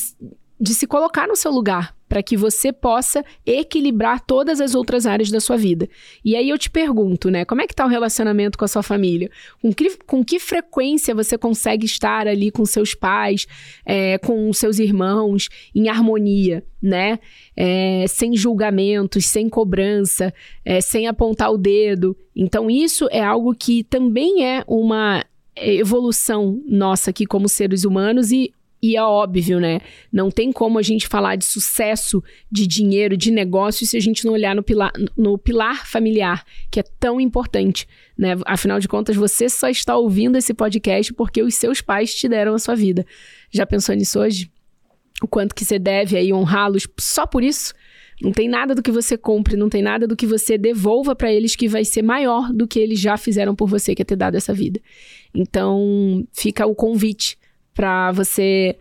[0.61, 5.31] de se colocar no seu lugar, para que você possa equilibrar todas as outras áreas
[5.31, 5.89] da sua vida.
[6.25, 8.83] E aí eu te pergunto, né, como é que tá o relacionamento com a sua
[8.83, 9.31] família?
[9.61, 13.47] Com que, com que frequência você consegue estar ali com seus pais,
[13.85, 17.19] é, com seus irmãos, em harmonia, né?
[17.57, 20.33] É, sem julgamentos, sem cobrança,
[20.65, 22.17] é, sem apontar o dedo.
[22.35, 25.25] Então isso é algo que também é uma
[25.57, 29.81] evolução nossa aqui como seres humanos e e é óbvio, né?
[30.13, 34.25] Não tem como a gente falar de sucesso, de dinheiro, de negócio, se a gente
[34.25, 38.37] não olhar no pilar, no pilar familiar, que é tão importante, né?
[38.45, 42.55] Afinal de contas, você só está ouvindo esse podcast porque os seus pais te deram
[42.55, 43.07] a sua vida.
[43.51, 44.51] Já pensou nisso hoje?
[45.23, 47.73] O quanto que você deve aí honrá-los só por isso?
[48.21, 51.33] Não tem nada do que você compre, não tem nada do que você devolva para
[51.33, 54.17] eles que vai ser maior do que eles já fizeram por você, que é ter
[54.17, 54.81] dado essa vida.
[55.35, 57.39] Então, fica o convite
[57.77, 58.79] para você,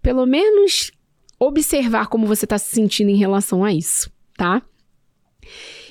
[0.00, 0.92] pelo menos,
[1.38, 4.62] observar como você está se sentindo em relação a isso, tá?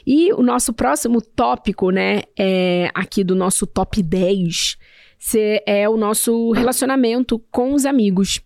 [0.07, 4.77] E o nosso próximo tópico, né, é aqui do nosso top 10,
[5.65, 8.41] é o nosso relacionamento com os amigos.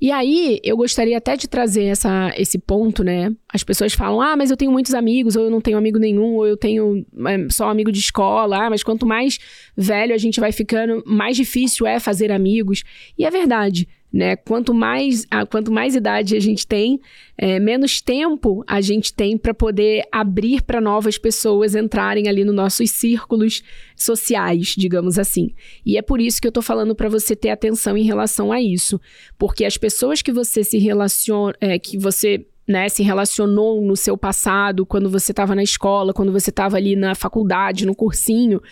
[0.00, 3.32] E aí, eu gostaria até de trazer essa, esse ponto, né?
[3.52, 6.34] As pessoas falam, ah, mas eu tenho muitos amigos, ou eu não tenho amigo nenhum,
[6.34, 9.38] ou eu tenho é, só amigo de escola, ah, mas quanto mais
[9.74, 12.82] velho a gente vai ficando, mais difícil é fazer amigos.
[13.18, 14.34] E é verdade né?
[14.34, 16.98] Quanto mais, a, quanto mais idade a gente tem,
[17.36, 22.54] é, menos tempo a gente tem para poder abrir para novas pessoas entrarem ali nos
[22.54, 23.62] nossos círculos
[23.94, 25.54] sociais, digamos assim.
[25.84, 28.58] E é por isso que eu estou falando para você ter atenção em relação a
[28.58, 28.98] isso,
[29.38, 34.16] porque as pessoas que você se relaciona, é, que você né, se relacionou no seu
[34.16, 38.62] passado, quando você estava na escola, quando você estava ali na faculdade, no cursinho,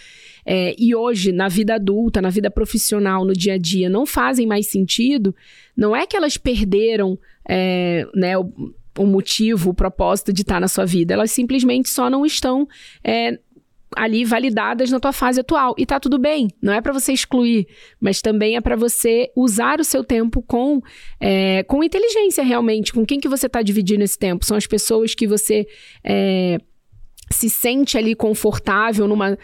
[0.46, 4.46] é, e hoje, na vida adulta, na vida profissional, no dia a dia, não fazem
[4.46, 5.35] mais sentido,
[5.76, 8.52] não é que elas perderam é, né, o,
[8.98, 12.68] o, motivo, o propósito de estar na sua vida, elas simplesmente só não estão
[13.02, 13.38] é,
[13.96, 15.74] ali validadas na tua fase atual.
[15.78, 17.66] E tá tudo bem, não é para você excluir,
[18.00, 20.80] mas também é para você usar o seu tempo com,
[21.20, 22.92] é, com inteligência realmente.
[22.92, 24.44] Com quem que você tá dividindo esse tempo?
[24.44, 25.66] São as pessoas que você.
[26.02, 26.59] É,
[27.35, 29.37] se sente ali confortável numa.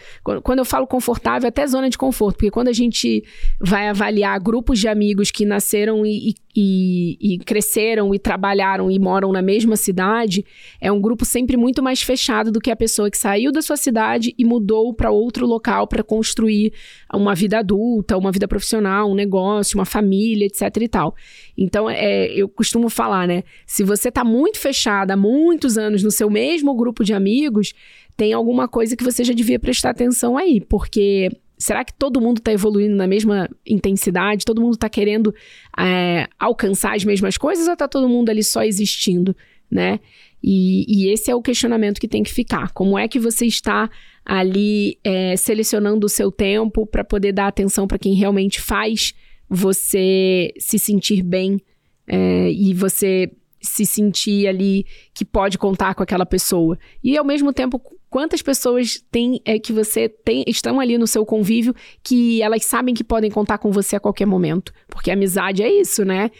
[0.43, 3.23] Quando eu falo confortável, até zona de conforto, porque quando a gente
[3.59, 9.31] vai avaliar grupos de amigos que nasceram e, e, e, cresceram e trabalharam e moram
[9.31, 10.45] na mesma cidade,
[10.79, 13.77] é um grupo sempre muito mais fechado do que a pessoa que saiu da sua
[13.77, 16.73] cidade e mudou para outro local para construir
[17.13, 21.15] uma vida adulta, uma vida profissional, um negócio, uma família, etc e tal.
[21.57, 23.43] Então, é, eu costumo falar, né?
[23.65, 27.73] Se você está muito fechada há muitos anos no seu mesmo grupo de amigos,
[28.15, 31.29] tem alguma coisa que você já devia prestar atenção aí, porque
[31.61, 34.45] será que todo mundo está evoluindo na mesma intensidade?
[34.45, 35.33] Todo mundo está querendo
[35.77, 39.35] é, alcançar as mesmas coisas ou está todo mundo ali só existindo,
[39.69, 39.99] né?
[40.43, 42.71] E, e, esse é o questionamento que tem que ficar.
[42.73, 43.87] Como é que você está
[44.25, 49.13] ali é, selecionando o seu tempo para poder dar atenção para quem realmente faz
[49.47, 51.59] você se sentir bem
[52.07, 56.77] é, e você se sentir ali que pode contar com aquela pessoa.
[57.03, 61.25] E ao mesmo tempo, quantas pessoas tem é que você tem estão ali no seu
[61.25, 65.71] convívio que elas sabem que podem contar com você a qualquer momento, porque amizade é
[65.71, 66.31] isso, né?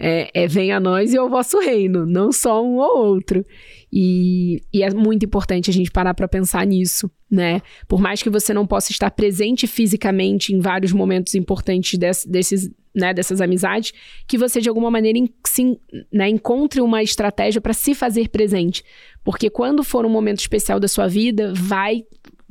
[0.00, 3.44] É, é a nós e ao vosso reino, não só um ou outro.
[3.92, 7.62] E, e é muito importante a gente parar para pensar nisso, né?
[7.86, 12.70] Por mais que você não possa estar presente fisicamente em vários momentos importantes desse, desses,
[12.94, 13.92] né, dessas amizades,
[14.26, 15.78] que você de alguma maneira sim,
[16.12, 18.84] né, encontre uma estratégia para se fazer presente.
[19.24, 22.04] Porque quando for um momento especial da sua vida, vai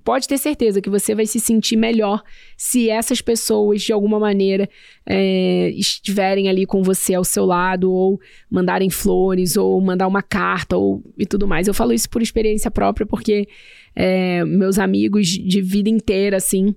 [0.08, 2.24] pode ter certeza que você vai se sentir melhor
[2.56, 4.70] se essas pessoas, de alguma maneira,
[5.06, 8.18] é, estiverem ali com você ao seu lado, ou
[8.50, 11.68] mandarem flores, ou mandar uma carta, ou e tudo mais.
[11.68, 13.50] Eu falo isso por experiência própria, porque
[13.94, 16.74] é, meus amigos de vida inteira, assim,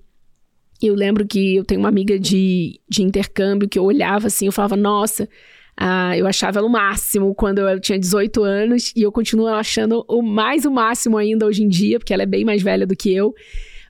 [0.83, 4.53] eu lembro que eu tenho uma amiga de, de intercâmbio que eu olhava assim, eu
[4.53, 5.29] falava, nossa,
[5.77, 10.05] ah, eu achava ela o máximo quando eu tinha 18 anos e eu continuo achando
[10.09, 12.97] o mais o máximo ainda hoje em dia, porque ela é bem mais velha do
[12.97, 13.35] que eu.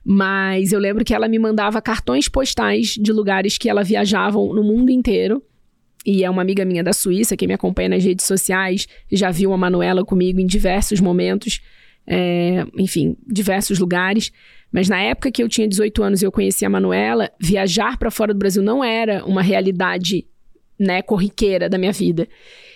[0.03, 4.63] Mas eu lembro que ela me mandava cartões postais de lugares que ela viajava no
[4.63, 5.43] mundo inteiro.
[6.05, 9.53] E é uma amiga minha da Suíça, que me acompanha nas redes sociais, já viu
[9.53, 11.61] a Manuela comigo em diversos momentos,
[12.07, 14.31] é, enfim, diversos lugares.
[14.71, 18.09] Mas na época que eu tinha 18 anos e eu conhecia a Manuela, viajar para
[18.09, 20.25] fora do Brasil não era uma realidade,
[20.81, 22.27] né, corriqueira da minha vida.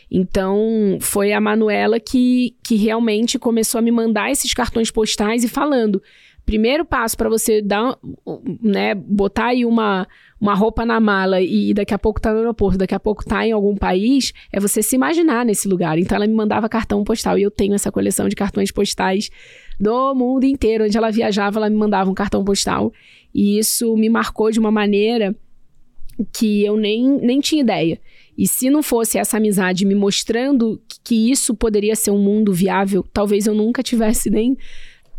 [0.09, 5.47] Então, foi a Manuela que, que realmente começou a me mandar esses cartões postais e
[5.47, 6.01] falando:
[6.45, 7.97] primeiro passo para você dar,
[8.61, 10.07] né, botar aí uma,
[10.39, 13.45] uma roupa na mala e daqui a pouco tá no aeroporto, daqui a pouco tá
[13.47, 15.97] em algum país, é você se imaginar nesse lugar.
[15.97, 19.31] Então ela me mandava cartão postal e eu tenho essa coleção de cartões postais
[19.79, 20.85] do mundo inteiro.
[20.85, 22.93] Onde ela viajava, ela me mandava um cartão postal.
[23.33, 25.35] E isso me marcou de uma maneira
[26.33, 27.99] que eu nem, nem tinha ideia.
[28.37, 33.05] E se não fosse essa amizade me mostrando que isso poderia ser um mundo viável,
[33.13, 34.57] talvez eu nunca tivesse nem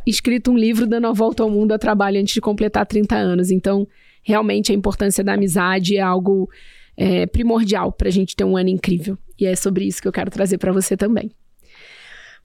[0.06, 3.50] escrito um livro dando a volta ao mundo a trabalho antes de completar 30 anos.
[3.50, 3.86] Então,
[4.22, 6.48] realmente a importância da amizade é algo
[6.96, 9.18] é, primordial para a gente ter um ano incrível.
[9.38, 11.30] E é sobre isso que eu quero trazer para você também.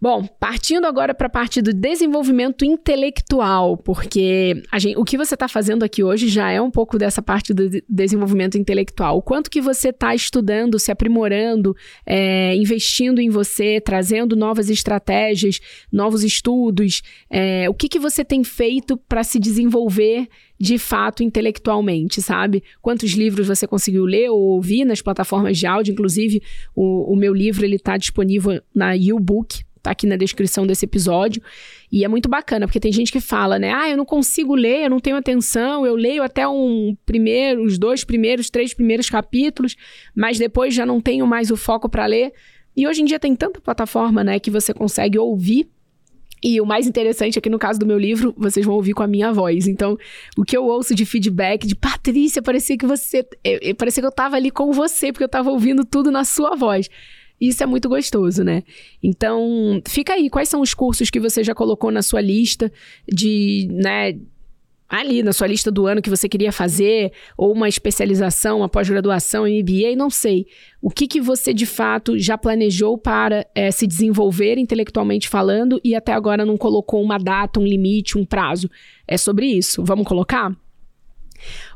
[0.01, 5.47] Bom, partindo agora para a parte do desenvolvimento intelectual, porque gente, o que você está
[5.47, 9.17] fazendo aqui hoje já é um pouco dessa parte do desenvolvimento intelectual.
[9.17, 15.59] O quanto que você está estudando, se aprimorando, é, investindo em você, trazendo novas estratégias,
[15.91, 20.27] novos estudos, é, o que, que você tem feito para se desenvolver
[20.59, 22.63] de fato intelectualmente, sabe?
[22.81, 25.91] Quantos livros você conseguiu ler ou ouvir nas plataformas de áudio?
[25.91, 26.41] Inclusive,
[26.75, 31.41] o, o meu livro ele está disponível na YouBook, tá aqui na descrição desse episódio.
[31.91, 33.73] E é muito bacana, porque tem gente que fala, né?
[33.73, 37.77] Ah, eu não consigo ler, eu não tenho atenção, eu leio até um primeiro, os
[37.77, 39.75] dois primeiros, três primeiros capítulos,
[40.15, 42.33] mas depois já não tenho mais o foco para ler.
[42.75, 45.67] E hoje em dia tem tanta plataforma, né, que você consegue ouvir
[46.43, 49.07] e o mais interessante é no caso do meu livro, vocês vão ouvir com a
[49.07, 49.67] minha voz.
[49.67, 49.97] Então,
[50.35, 53.23] o que eu ouço de feedback de Patrícia, parecia que você.
[53.77, 56.89] Parecia que eu tava ali com você, porque eu tava ouvindo tudo na sua voz.
[57.41, 58.61] Isso é muito gostoso, né?
[59.01, 62.71] Então, fica aí, quais são os cursos que você já colocou na sua lista
[63.11, 64.15] de, né,
[64.87, 69.45] ali na sua lista do ano que você queria fazer, ou uma especialização, uma pós-graduação
[69.45, 70.45] MBA, não sei.
[70.81, 75.95] O que, que você de fato já planejou para é, se desenvolver intelectualmente falando e
[75.95, 78.69] até agora não colocou uma data, um limite, um prazo?
[79.07, 79.81] É sobre isso.
[79.83, 80.55] Vamos colocar?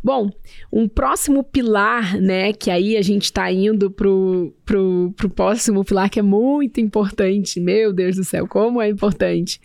[0.04, 0.30] Bom,
[0.71, 6.10] um próximo pilar, né, que aí a gente está indo pro, pro, pro próximo pilar
[6.10, 9.60] que é muito importante, meu Deus do céu, como é importante,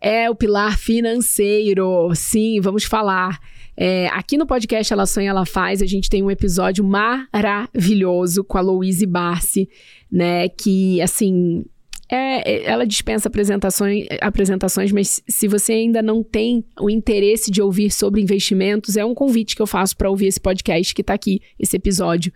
[0.00, 2.12] é o pilar financeiro.
[2.14, 3.40] Sim, vamos falar.
[3.76, 8.56] É, aqui no podcast Ela Sonha, Ela Faz, a gente tem um episódio maravilhoso com
[8.56, 9.68] a Louise Barsi,
[10.10, 11.64] né, que, assim,
[12.08, 17.60] é, é, ela dispensa apresentações, apresentações, mas se você ainda não tem o interesse de
[17.60, 21.14] ouvir sobre investimentos, é um convite que eu faço para ouvir esse podcast que está
[21.14, 22.32] aqui, esse episódio.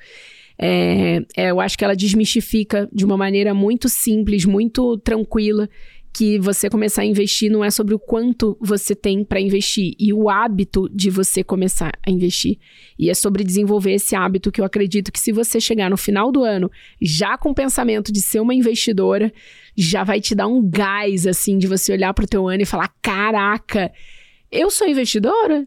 [0.58, 5.68] É, é, eu acho que ela desmistifica de uma maneira muito simples, muito tranquila,
[6.12, 10.12] que você começar a investir não é sobre o quanto você tem para investir e
[10.12, 12.58] o hábito de você começar a investir.
[12.98, 16.32] E é sobre desenvolver esse hábito que eu acredito que se você chegar no final
[16.32, 16.70] do ano
[17.00, 19.32] já com o pensamento de ser uma investidora,
[19.76, 22.66] já vai te dar um gás assim de você olhar para o teu ano e
[22.66, 23.92] falar: "Caraca,
[24.50, 25.66] eu sou investidora?"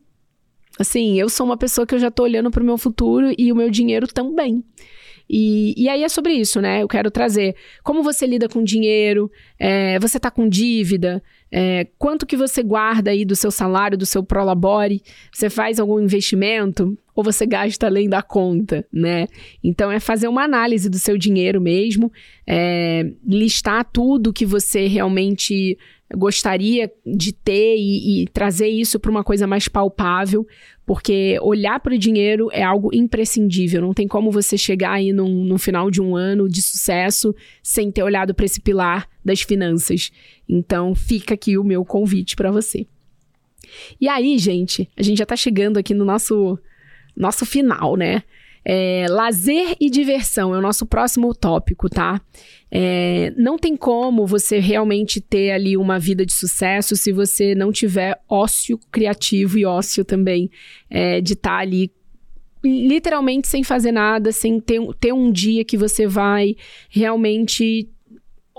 [0.78, 3.52] Assim, eu sou uma pessoa que eu já tô olhando para o meu futuro e
[3.52, 4.64] o meu dinheiro também.
[5.30, 6.82] E, e aí é sobre isso, né?
[6.82, 11.24] Eu quero trazer como você lida com dinheiro, é, você tá com dívida,
[11.56, 16.00] é, quanto que você guarda aí do seu salário, do seu prolabore, você faz algum
[16.00, 19.28] investimento ou você gasta além da conta, né?
[19.64, 22.12] Então é fazer uma análise do seu dinheiro mesmo,
[22.48, 25.78] é, listar tudo que você realmente
[26.16, 30.48] gostaria de ter e, e trazer isso para uma coisa mais palpável,
[30.88, 33.80] porque olhar para o dinheiro é algo imprescindível.
[33.80, 38.02] Não tem como você chegar aí no final de um ano de sucesso sem ter
[38.02, 40.12] olhado para esse pilar das finanças.
[40.48, 42.86] Então, fica aqui o meu convite para você.
[44.00, 46.60] E aí, gente, a gente já está chegando aqui no nosso,
[47.16, 48.24] nosso final, né?
[48.66, 52.22] É, lazer e diversão é o nosso próximo tópico, tá?
[52.72, 57.74] É, não tem como você realmente ter ali uma vida de sucesso se você não
[57.74, 60.50] tiver ócio criativo e ócio também
[60.90, 61.92] é, de estar tá ali
[62.64, 66.56] literalmente sem fazer nada, sem ter, ter um dia que você vai
[66.90, 67.90] realmente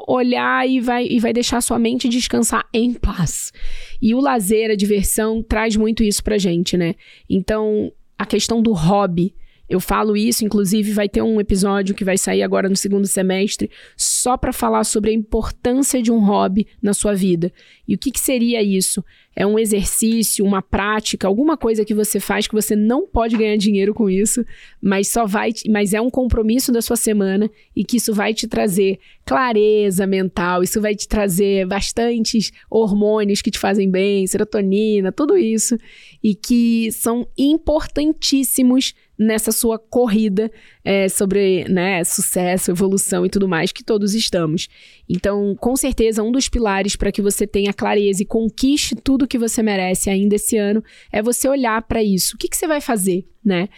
[0.06, 3.52] olhar e vai, e vai deixar sua mente descansar em paz.
[4.00, 6.94] E o lazer, a diversão, traz muito isso pra gente, né?
[7.28, 9.34] Então, a questão do hobby
[9.68, 13.70] eu falo isso, inclusive vai ter um episódio que vai sair agora no segundo semestre,
[13.96, 17.50] só para falar sobre a importância de um hobby na sua vida.
[17.88, 19.02] E o que, que seria isso?
[19.36, 23.56] É um exercício, uma prática, alguma coisa que você faz que você não pode ganhar
[23.56, 24.44] dinheiro com isso,
[24.80, 28.46] mas só vai, mas é um compromisso da sua semana e que isso vai te
[28.46, 35.36] trazer clareza mental, isso vai te trazer bastantes hormônios que te fazem bem, serotonina, tudo
[35.36, 35.76] isso,
[36.22, 40.50] e que são importantíssimos nessa sua corrida
[40.84, 44.68] é, sobre né, sucesso, evolução e tudo mais que todos estamos.
[45.08, 49.38] Então, com certeza, um dos pilares para que você tenha clareza e conquiste tudo que
[49.38, 52.34] você merece ainda esse ano é você olhar para isso.
[52.34, 53.68] O que, que você vai fazer, né?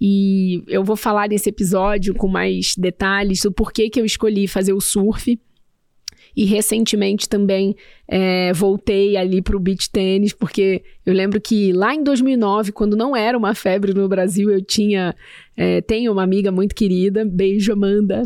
[0.00, 4.72] E eu vou falar nesse episódio com mais detalhes do porquê que eu escolhi fazer
[4.72, 5.38] o surf.
[6.36, 7.74] E recentemente também
[8.06, 12.94] é, voltei ali para o beach tênis, porque eu lembro que lá em 2009, quando
[12.94, 15.14] não era uma febre no Brasil, eu tinha.
[15.56, 18.22] É, tenho uma amiga muito querida, beijo Amanda,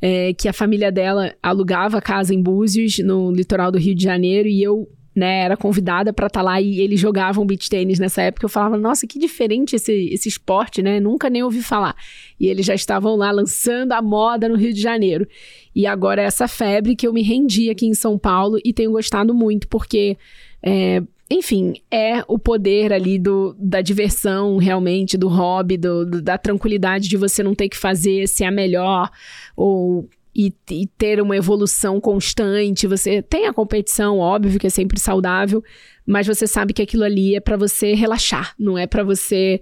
[0.00, 4.48] é, que a família dela alugava casa em Búzios, no litoral do Rio de Janeiro,
[4.48, 8.22] e eu né, era convidada para estar tá lá e eles jogavam beach tênis nessa
[8.22, 8.44] época.
[8.44, 11.00] Eu falava, nossa, que diferente esse, esse esporte, né?
[11.00, 11.96] Nunca nem ouvi falar.
[12.38, 15.26] E eles já estavam lá lançando a moda no Rio de Janeiro.
[15.74, 18.92] E agora é essa febre que eu me rendi aqui em São Paulo e tenho
[18.92, 20.16] gostado muito, porque.
[20.62, 21.02] É,
[21.32, 27.08] enfim, é o poder ali do, da diversão, realmente, do hobby, do, do, da tranquilidade
[27.08, 29.08] de você não ter que fazer ser a melhor
[29.56, 32.86] ou e, e, ter uma evolução constante.
[32.86, 35.62] Você tem a competição, óbvio que é sempre saudável,
[36.04, 39.60] mas você sabe que aquilo ali é para você relaxar, não é para você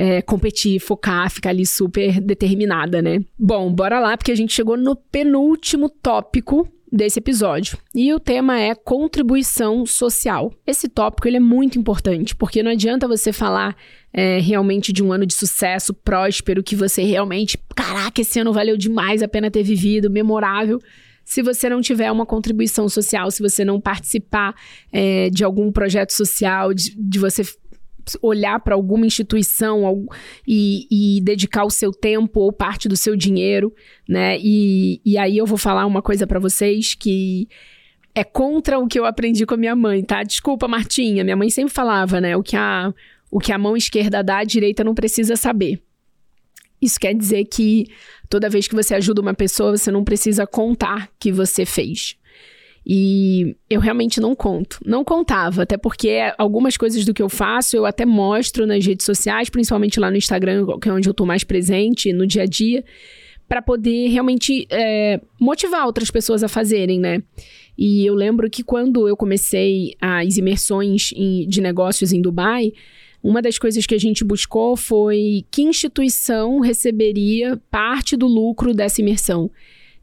[0.00, 3.20] é, competir, focar, ficar ali super determinada, né?
[3.36, 7.76] Bom, bora lá, porque a gente chegou no penúltimo tópico desse episódio.
[7.92, 10.54] E o tema é contribuição social.
[10.64, 13.76] Esse tópico ele é muito importante, porque não adianta você falar
[14.12, 18.76] é, realmente de um ano de sucesso, próspero, que você realmente, caraca, esse ano valeu
[18.76, 20.78] demais a pena ter vivido, memorável
[21.24, 24.54] se você não tiver uma contribuição social, se você não participar
[24.90, 27.44] é, de algum projeto social, de, de você
[28.22, 30.06] olhar para alguma instituição
[30.46, 33.74] e, e, dedicar o seu tempo ou parte do seu dinheiro,
[34.08, 34.38] né?
[34.38, 37.48] E, e aí eu vou falar uma coisa para vocês que
[38.14, 40.22] é contra o que eu aprendi com a minha mãe, tá?
[40.22, 41.22] Desculpa, Martinha.
[41.22, 42.36] Minha mãe sempre falava, né?
[42.36, 42.92] O que a,
[43.30, 45.80] o que a mão esquerda dá, a direita não precisa saber.
[46.80, 47.86] Isso quer dizer que
[48.28, 52.16] toda vez que você ajuda uma pessoa, você não precisa contar que você fez.
[52.90, 54.80] E eu realmente não conto.
[54.82, 59.04] Não contava, até porque algumas coisas do que eu faço eu até mostro nas redes
[59.04, 62.46] sociais, principalmente lá no Instagram, que é onde eu tô mais presente no dia a
[62.46, 62.82] dia,
[63.46, 67.22] para poder realmente é, motivar outras pessoas a fazerem, né?
[67.76, 72.72] E eu lembro que quando eu comecei as imersões em, de negócios em Dubai,
[73.22, 79.02] uma das coisas que a gente buscou foi que instituição receberia parte do lucro dessa
[79.02, 79.50] imersão.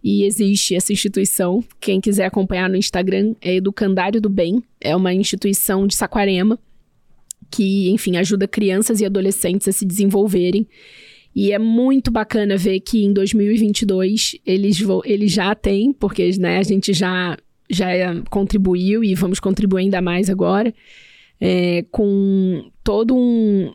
[0.08, 1.64] E existe essa instituição.
[1.82, 4.62] Quem quiser acompanhar no Instagram é Educandário do Bem.
[4.80, 6.60] É uma instituição de Saquarema
[7.49, 10.68] que, enfim, ajuda crianças e adolescentes a se desenvolverem.
[11.36, 16.64] E é muito bacana ver que em 2022 eles, eles já têm, porque né, a
[16.64, 17.36] gente já,
[17.68, 17.88] já
[18.30, 20.72] contribuiu e vamos contribuir ainda mais agora,
[21.41, 23.74] é, com todo um,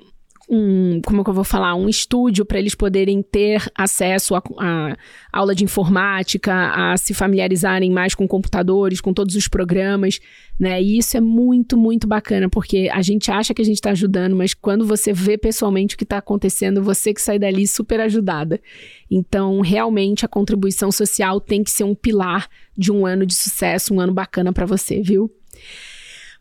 [0.52, 4.42] um, como é que eu vou falar, um estúdio para eles poderem ter acesso a,
[4.58, 4.96] a,
[5.32, 10.18] aula de informática, a se familiarizarem mais com computadores, com todos os programas,
[10.58, 10.82] né?
[10.82, 14.34] E isso é muito, muito bacana, porque a gente acha que a gente está ajudando,
[14.34, 18.60] mas quando você vê pessoalmente o que está acontecendo, você que sai dali super ajudada.
[19.08, 23.94] Então, realmente, a contribuição social tem que ser um pilar de um ano de sucesso,
[23.94, 25.30] um ano bacana para você, viu?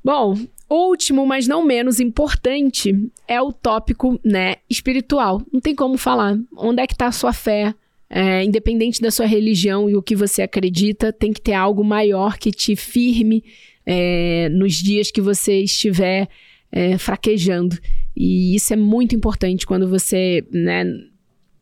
[0.04, 0.36] Bom,
[0.70, 2.94] Último, mas não menos importante,
[3.28, 5.42] é o tópico, né, espiritual.
[5.52, 6.38] Não tem como falar.
[6.56, 7.74] Onde é que está a sua fé?
[8.08, 12.38] É, independente da sua religião e o que você acredita, tem que ter algo maior
[12.38, 13.44] que te firme
[13.86, 16.28] é, nos dias que você estiver
[16.72, 17.78] é, fraquejando.
[18.16, 20.86] E isso é muito importante quando você né,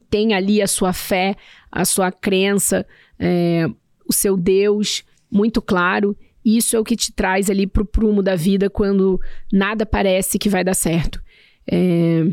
[0.10, 1.36] tem ali a sua fé,
[1.72, 2.86] a sua crença,
[3.20, 3.68] é,
[4.08, 6.18] o seu Deus muito claro
[6.56, 9.20] isso é o que te traz ali pro prumo da vida quando
[9.52, 11.22] nada parece que vai dar certo.
[11.70, 12.26] É...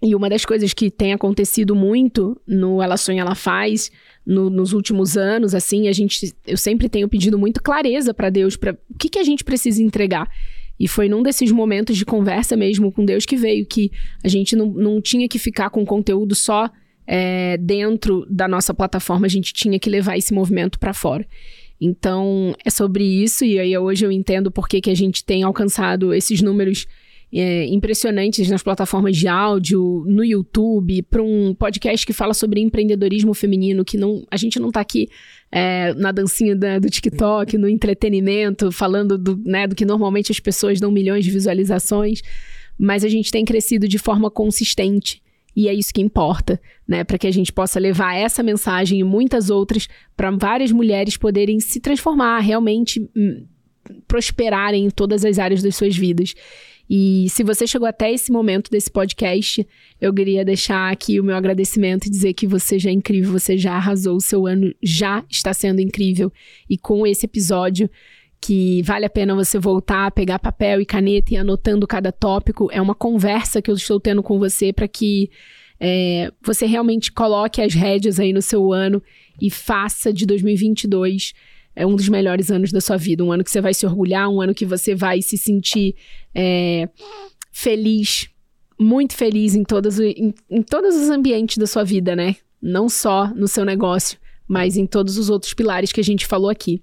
[0.00, 3.90] E uma das coisas que tem acontecido muito no Ela Sonha, Ela Faz,
[4.24, 8.56] no, nos últimos anos, assim, a gente, eu sempre tenho pedido muito clareza para Deus,
[8.56, 10.28] para o que, que a gente precisa entregar.
[10.78, 13.90] E foi num desses momentos de conversa mesmo com Deus que veio que
[14.22, 16.70] a gente não, não tinha que ficar com conteúdo só
[17.04, 21.26] é, dentro da nossa plataforma, a gente tinha que levar esse movimento para fora.
[21.80, 25.42] Então, é sobre isso, e aí hoje eu entendo por que, que a gente tem
[25.42, 26.86] alcançado esses números
[27.32, 33.34] é, impressionantes nas plataformas de áudio, no YouTube, para um podcast que fala sobre empreendedorismo
[33.34, 35.08] feminino, que não, a gente não está aqui
[35.52, 40.40] é, na dancinha da, do TikTok, no entretenimento, falando do, né, do que normalmente as
[40.40, 42.22] pessoas dão milhões de visualizações,
[42.78, 45.22] mas a gente tem crescido de forma consistente.
[45.58, 47.02] E é isso que importa, né?
[47.02, 51.58] Para que a gente possa levar essa mensagem e muitas outras para várias mulheres poderem
[51.58, 53.44] se transformar, realmente hum,
[54.06, 56.32] prosperarem em todas as áreas das suas vidas.
[56.88, 59.66] E se você chegou até esse momento desse podcast,
[60.00, 63.58] eu queria deixar aqui o meu agradecimento e dizer que você já é incrível, você
[63.58, 66.32] já arrasou, o seu ano já está sendo incrível.
[66.70, 67.90] E com esse episódio,
[68.40, 72.80] que vale a pena você voltar, pegar papel e caneta e anotando cada tópico, é
[72.80, 75.30] uma conversa que eu estou tendo com você para que
[75.80, 79.02] é, você realmente coloque as rédeas aí no seu ano
[79.40, 81.32] e faça de 2022
[81.78, 83.22] é um dos melhores anos da sua vida.
[83.22, 85.94] Um ano que você vai se orgulhar, um ano que você vai se sentir
[86.34, 86.88] é,
[87.52, 88.28] feliz,
[88.76, 92.34] muito feliz em todos, em, em todos os ambientes da sua vida, né?
[92.60, 94.18] Não só no seu negócio,
[94.48, 96.82] mas em todos os outros pilares que a gente falou aqui.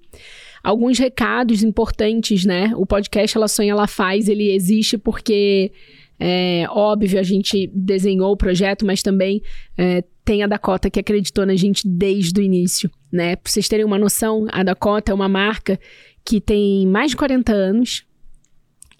[0.66, 2.72] Alguns recados importantes, né?
[2.74, 5.70] O podcast Ela Sonha, Ela Faz, ele existe porque
[6.18, 9.40] é, óbvio, a gente desenhou o projeto, mas também
[9.78, 13.36] é, tem a Dakota que acreditou na gente desde o início, né?
[13.36, 15.78] Pra vocês terem uma noção, a Dakota é uma marca
[16.24, 18.04] que tem mais de 40 anos.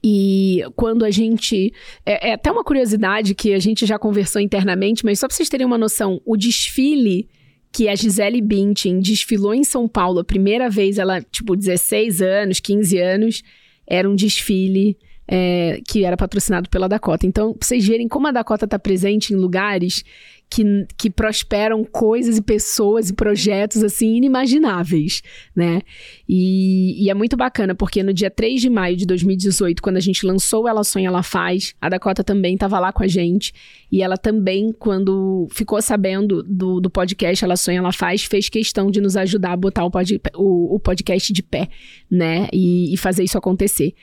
[0.04, 1.74] E quando a gente.
[2.04, 5.48] É, é até uma curiosidade que a gente já conversou internamente, mas só pra vocês
[5.48, 7.28] terem uma noção, o desfile
[7.76, 12.58] que a Gisele Bündchen desfilou em São Paulo a primeira vez, ela, tipo, 16 anos,
[12.58, 13.42] 15 anos,
[13.86, 14.96] era um desfile
[15.28, 17.26] é, que era patrocinado pela Dakota.
[17.26, 20.02] Então, pra vocês verem como a Dakota está presente em lugares
[20.48, 25.22] que, que prosperam coisas e pessoas e projetos assim inimagináveis,
[25.54, 25.80] né?
[26.28, 30.00] E, e, é muito bacana, porque no dia 3 de maio de 2018, quando a
[30.00, 33.52] gente lançou Ela Sonha, Ela Faz, a Dakota também estava lá com a gente.
[33.90, 38.90] E ela também, quando ficou sabendo do, do podcast Ela Sonha, Ela Faz, fez questão
[38.90, 41.68] de nos ajudar a botar o, pod, o, o podcast de pé,
[42.10, 42.48] né?
[42.52, 43.94] E, e fazer isso acontecer.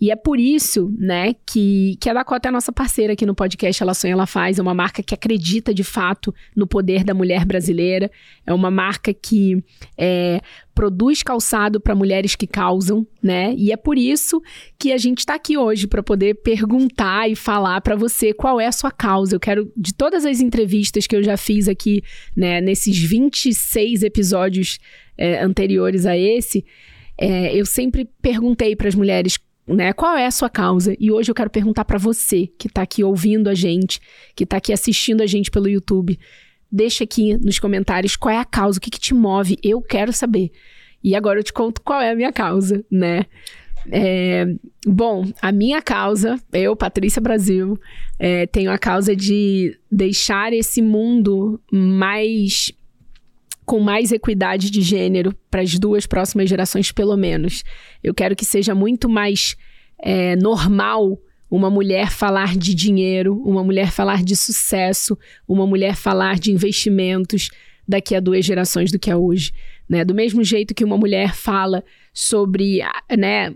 [0.00, 3.34] E é por isso, né, que, que a Dakota é a nossa parceira aqui no
[3.34, 4.58] podcast Ela Sonha, Ela Faz.
[4.58, 5.99] É uma marca que acredita de fato
[6.56, 8.10] no poder da mulher brasileira.
[8.46, 9.62] É uma marca que
[9.96, 10.40] é,
[10.74, 13.54] produz calçado para mulheres que causam, né?
[13.56, 14.40] E é por isso
[14.78, 18.66] que a gente está aqui hoje para poder perguntar e falar para você qual é
[18.66, 19.34] a sua causa.
[19.34, 22.02] Eu quero de todas as entrevistas que eu já fiz aqui,
[22.36, 24.78] né, nesses 26 episódios
[25.18, 26.64] é, anteriores a esse,
[27.18, 29.92] é, eu sempre perguntei para as mulheres né?
[29.92, 30.96] Qual é a sua causa?
[30.98, 34.00] E hoje eu quero perguntar para você que está aqui ouvindo a gente,
[34.34, 36.18] que está aqui assistindo a gente pelo YouTube.
[36.70, 39.58] Deixa aqui nos comentários qual é a causa, o que, que te move.
[39.62, 40.50] Eu quero saber.
[41.02, 43.26] E agora eu te conto qual é a minha causa, né?
[43.90, 44.46] É,
[44.86, 47.78] bom, a minha causa, eu, Patrícia Brasil,
[48.18, 52.72] é, tenho a causa de deixar esse mundo mais
[53.64, 57.62] com mais equidade de gênero para as duas próximas gerações, pelo menos.
[58.02, 59.56] Eu quero que seja muito mais
[60.02, 61.18] é, normal
[61.50, 67.50] uma mulher falar de dinheiro, uma mulher falar de sucesso, uma mulher falar de investimentos
[67.86, 69.52] daqui a duas gerações do que é hoje.
[69.88, 70.04] Né?
[70.04, 71.82] Do mesmo jeito que uma mulher fala
[72.14, 72.78] sobre
[73.18, 73.52] né,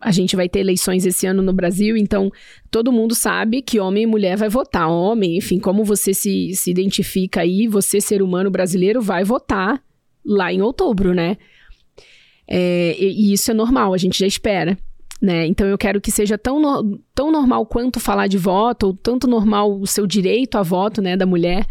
[0.00, 2.30] a gente vai ter eleições esse ano no Brasil, então
[2.70, 4.88] todo mundo sabe que homem e mulher vai votar.
[4.88, 9.82] Homem, enfim, como você se, se identifica aí, você, ser humano brasileiro, vai votar
[10.24, 11.36] lá em outubro, né?
[12.48, 14.76] É, e, e isso é normal, a gente já espera.
[15.20, 15.46] Né?
[15.46, 19.26] Então eu quero que seja tão, no, tão normal quanto falar de voto, ou tanto
[19.26, 21.66] normal o seu direito a voto né, da mulher,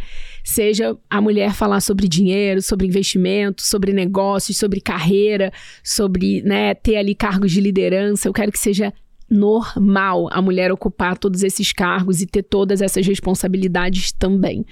[0.46, 5.52] seja a mulher falar sobre dinheiro, sobre investimento, sobre negócios, sobre carreira,
[5.84, 8.28] sobre né, ter ali cargos de liderança.
[8.28, 8.94] Eu quero que seja
[9.28, 14.64] normal a mulher ocupar todos esses cargos e ter todas essas responsabilidades também.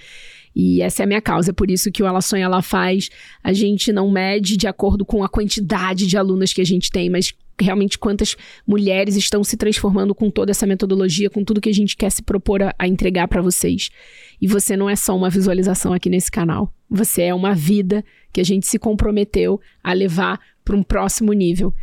[0.55, 3.09] E essa é a minha causa, é por isso que o Ela Sonha, Ela Faz,
[3.43, 7.09] a gente não mede de acordo com a quantidade de alunas que a gente tem,
[7.09, 11.73] mas realmente quantas mulheres estão se transformando com toda essa metodologia, com tudo que a
[11.73, 13.89] gente quer se propor a, a entregar para vocês.
[14.43, 16.69] E você não é só uma visualização aqui nesse canal.
[16.89, 21.73] Você é uma vida que a gente se comprometeu a levar para um próximo nível.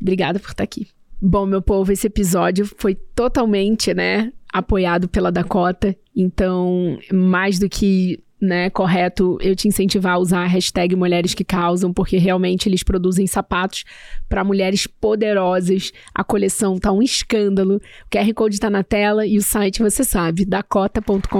[0.00, 0.88] Obrigada por estar aqui.
[1.20, 5.94] Bom, meu povo, esse episódio foi totalmente, né, apoiado pela Dakota.
[6.16, 11.44] Então, mais do que né, correto eu te incentivar a usar a hashtag Mulheres que
[11.44, 13.84] Causam, porque realmente eles produzem sapatos
[14.28, 15.92] para mulheres poderosas.
[16.14, 17.76] A coleção tá um escândalo.
[17.76, 21.30] O QR Code tá na tela e o site você sabe, dakota.com.br,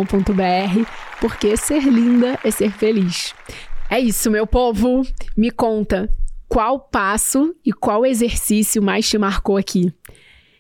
[1.20, 3.34] porque ser linda é ser feliz.
[3.90, 5.07] É isso, meu povo.
[5.36, 6.11] Me conta
[6.49, 9.92] qual passo e qual exercício mais te marcou aqui.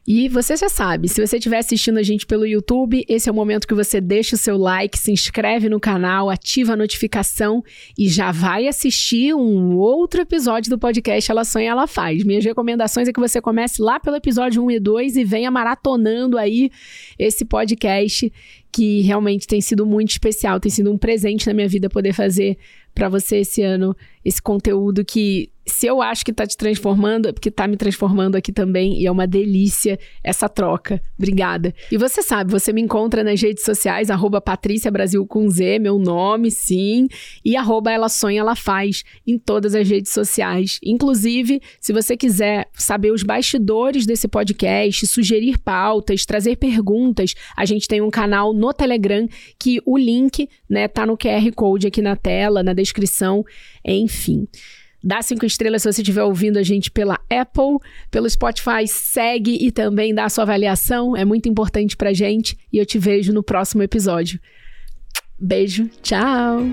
[0.08, 3.34] E você já sabe, se você estiver assistindo a gente pelo YouTube, esse é o
[3.34, 7.60] momento que você deixa o seu like, se inscreve no canal, ativa a notificação
[7.98, 12.22] e já vai assistir um outro episódio do podcast Ela Sonha, Ela Faz.
[12.22, 16.38] Minhas recomendações é que você comece lá pelo episódio 1 e 2 e venha maratonando
[16.38, 16.70] aí
[17.18, 18.32] esse podcast
[18.70, 22.56] que realmente tem sido muito especial, tem sido um presente na minha vida poder fazer
[22.94, 23.96] para você esse ano
[24.26, 28.36] esse conteúdo que se eu acho que tá te transformando, é porque tá me transformando
[28.36, 31.02] aqui também e é uma delícia essa troca.
[31.18, 31.74] Obrigada.
[31.90, 34.42] E você sabe, você me encontra nas redes sociais, arroba
[35.28, 37.08] com Z, meu nome, sim,
[37.44, 40.78] e arroba Ela Sonha, Ela Faz, em todas as redes sociais.
[40.84, 47.88] Inclusive, se você quiser saber os bastidores desse podcast, sugerir pautas, trazer perguntas, a gente
[47.88, 52.14] tem um canal no Telegram que o link, né, tá no QR Code aqui na
[52.14, 53.44] tela, na descrição,
[53.84, 54.15] enfim.
[55.02, 57.78] Dá cinco estrelas se você estiver ouvindo a gente pela Apple,
[58.10, 62.58] pelo Spotify, segue e também dá sua avaliação, é muito importante pra gente.
[62.72, 64.40] E eu te vejo no próximo episódio.
[65.38, 66.66] Beijo, tchau!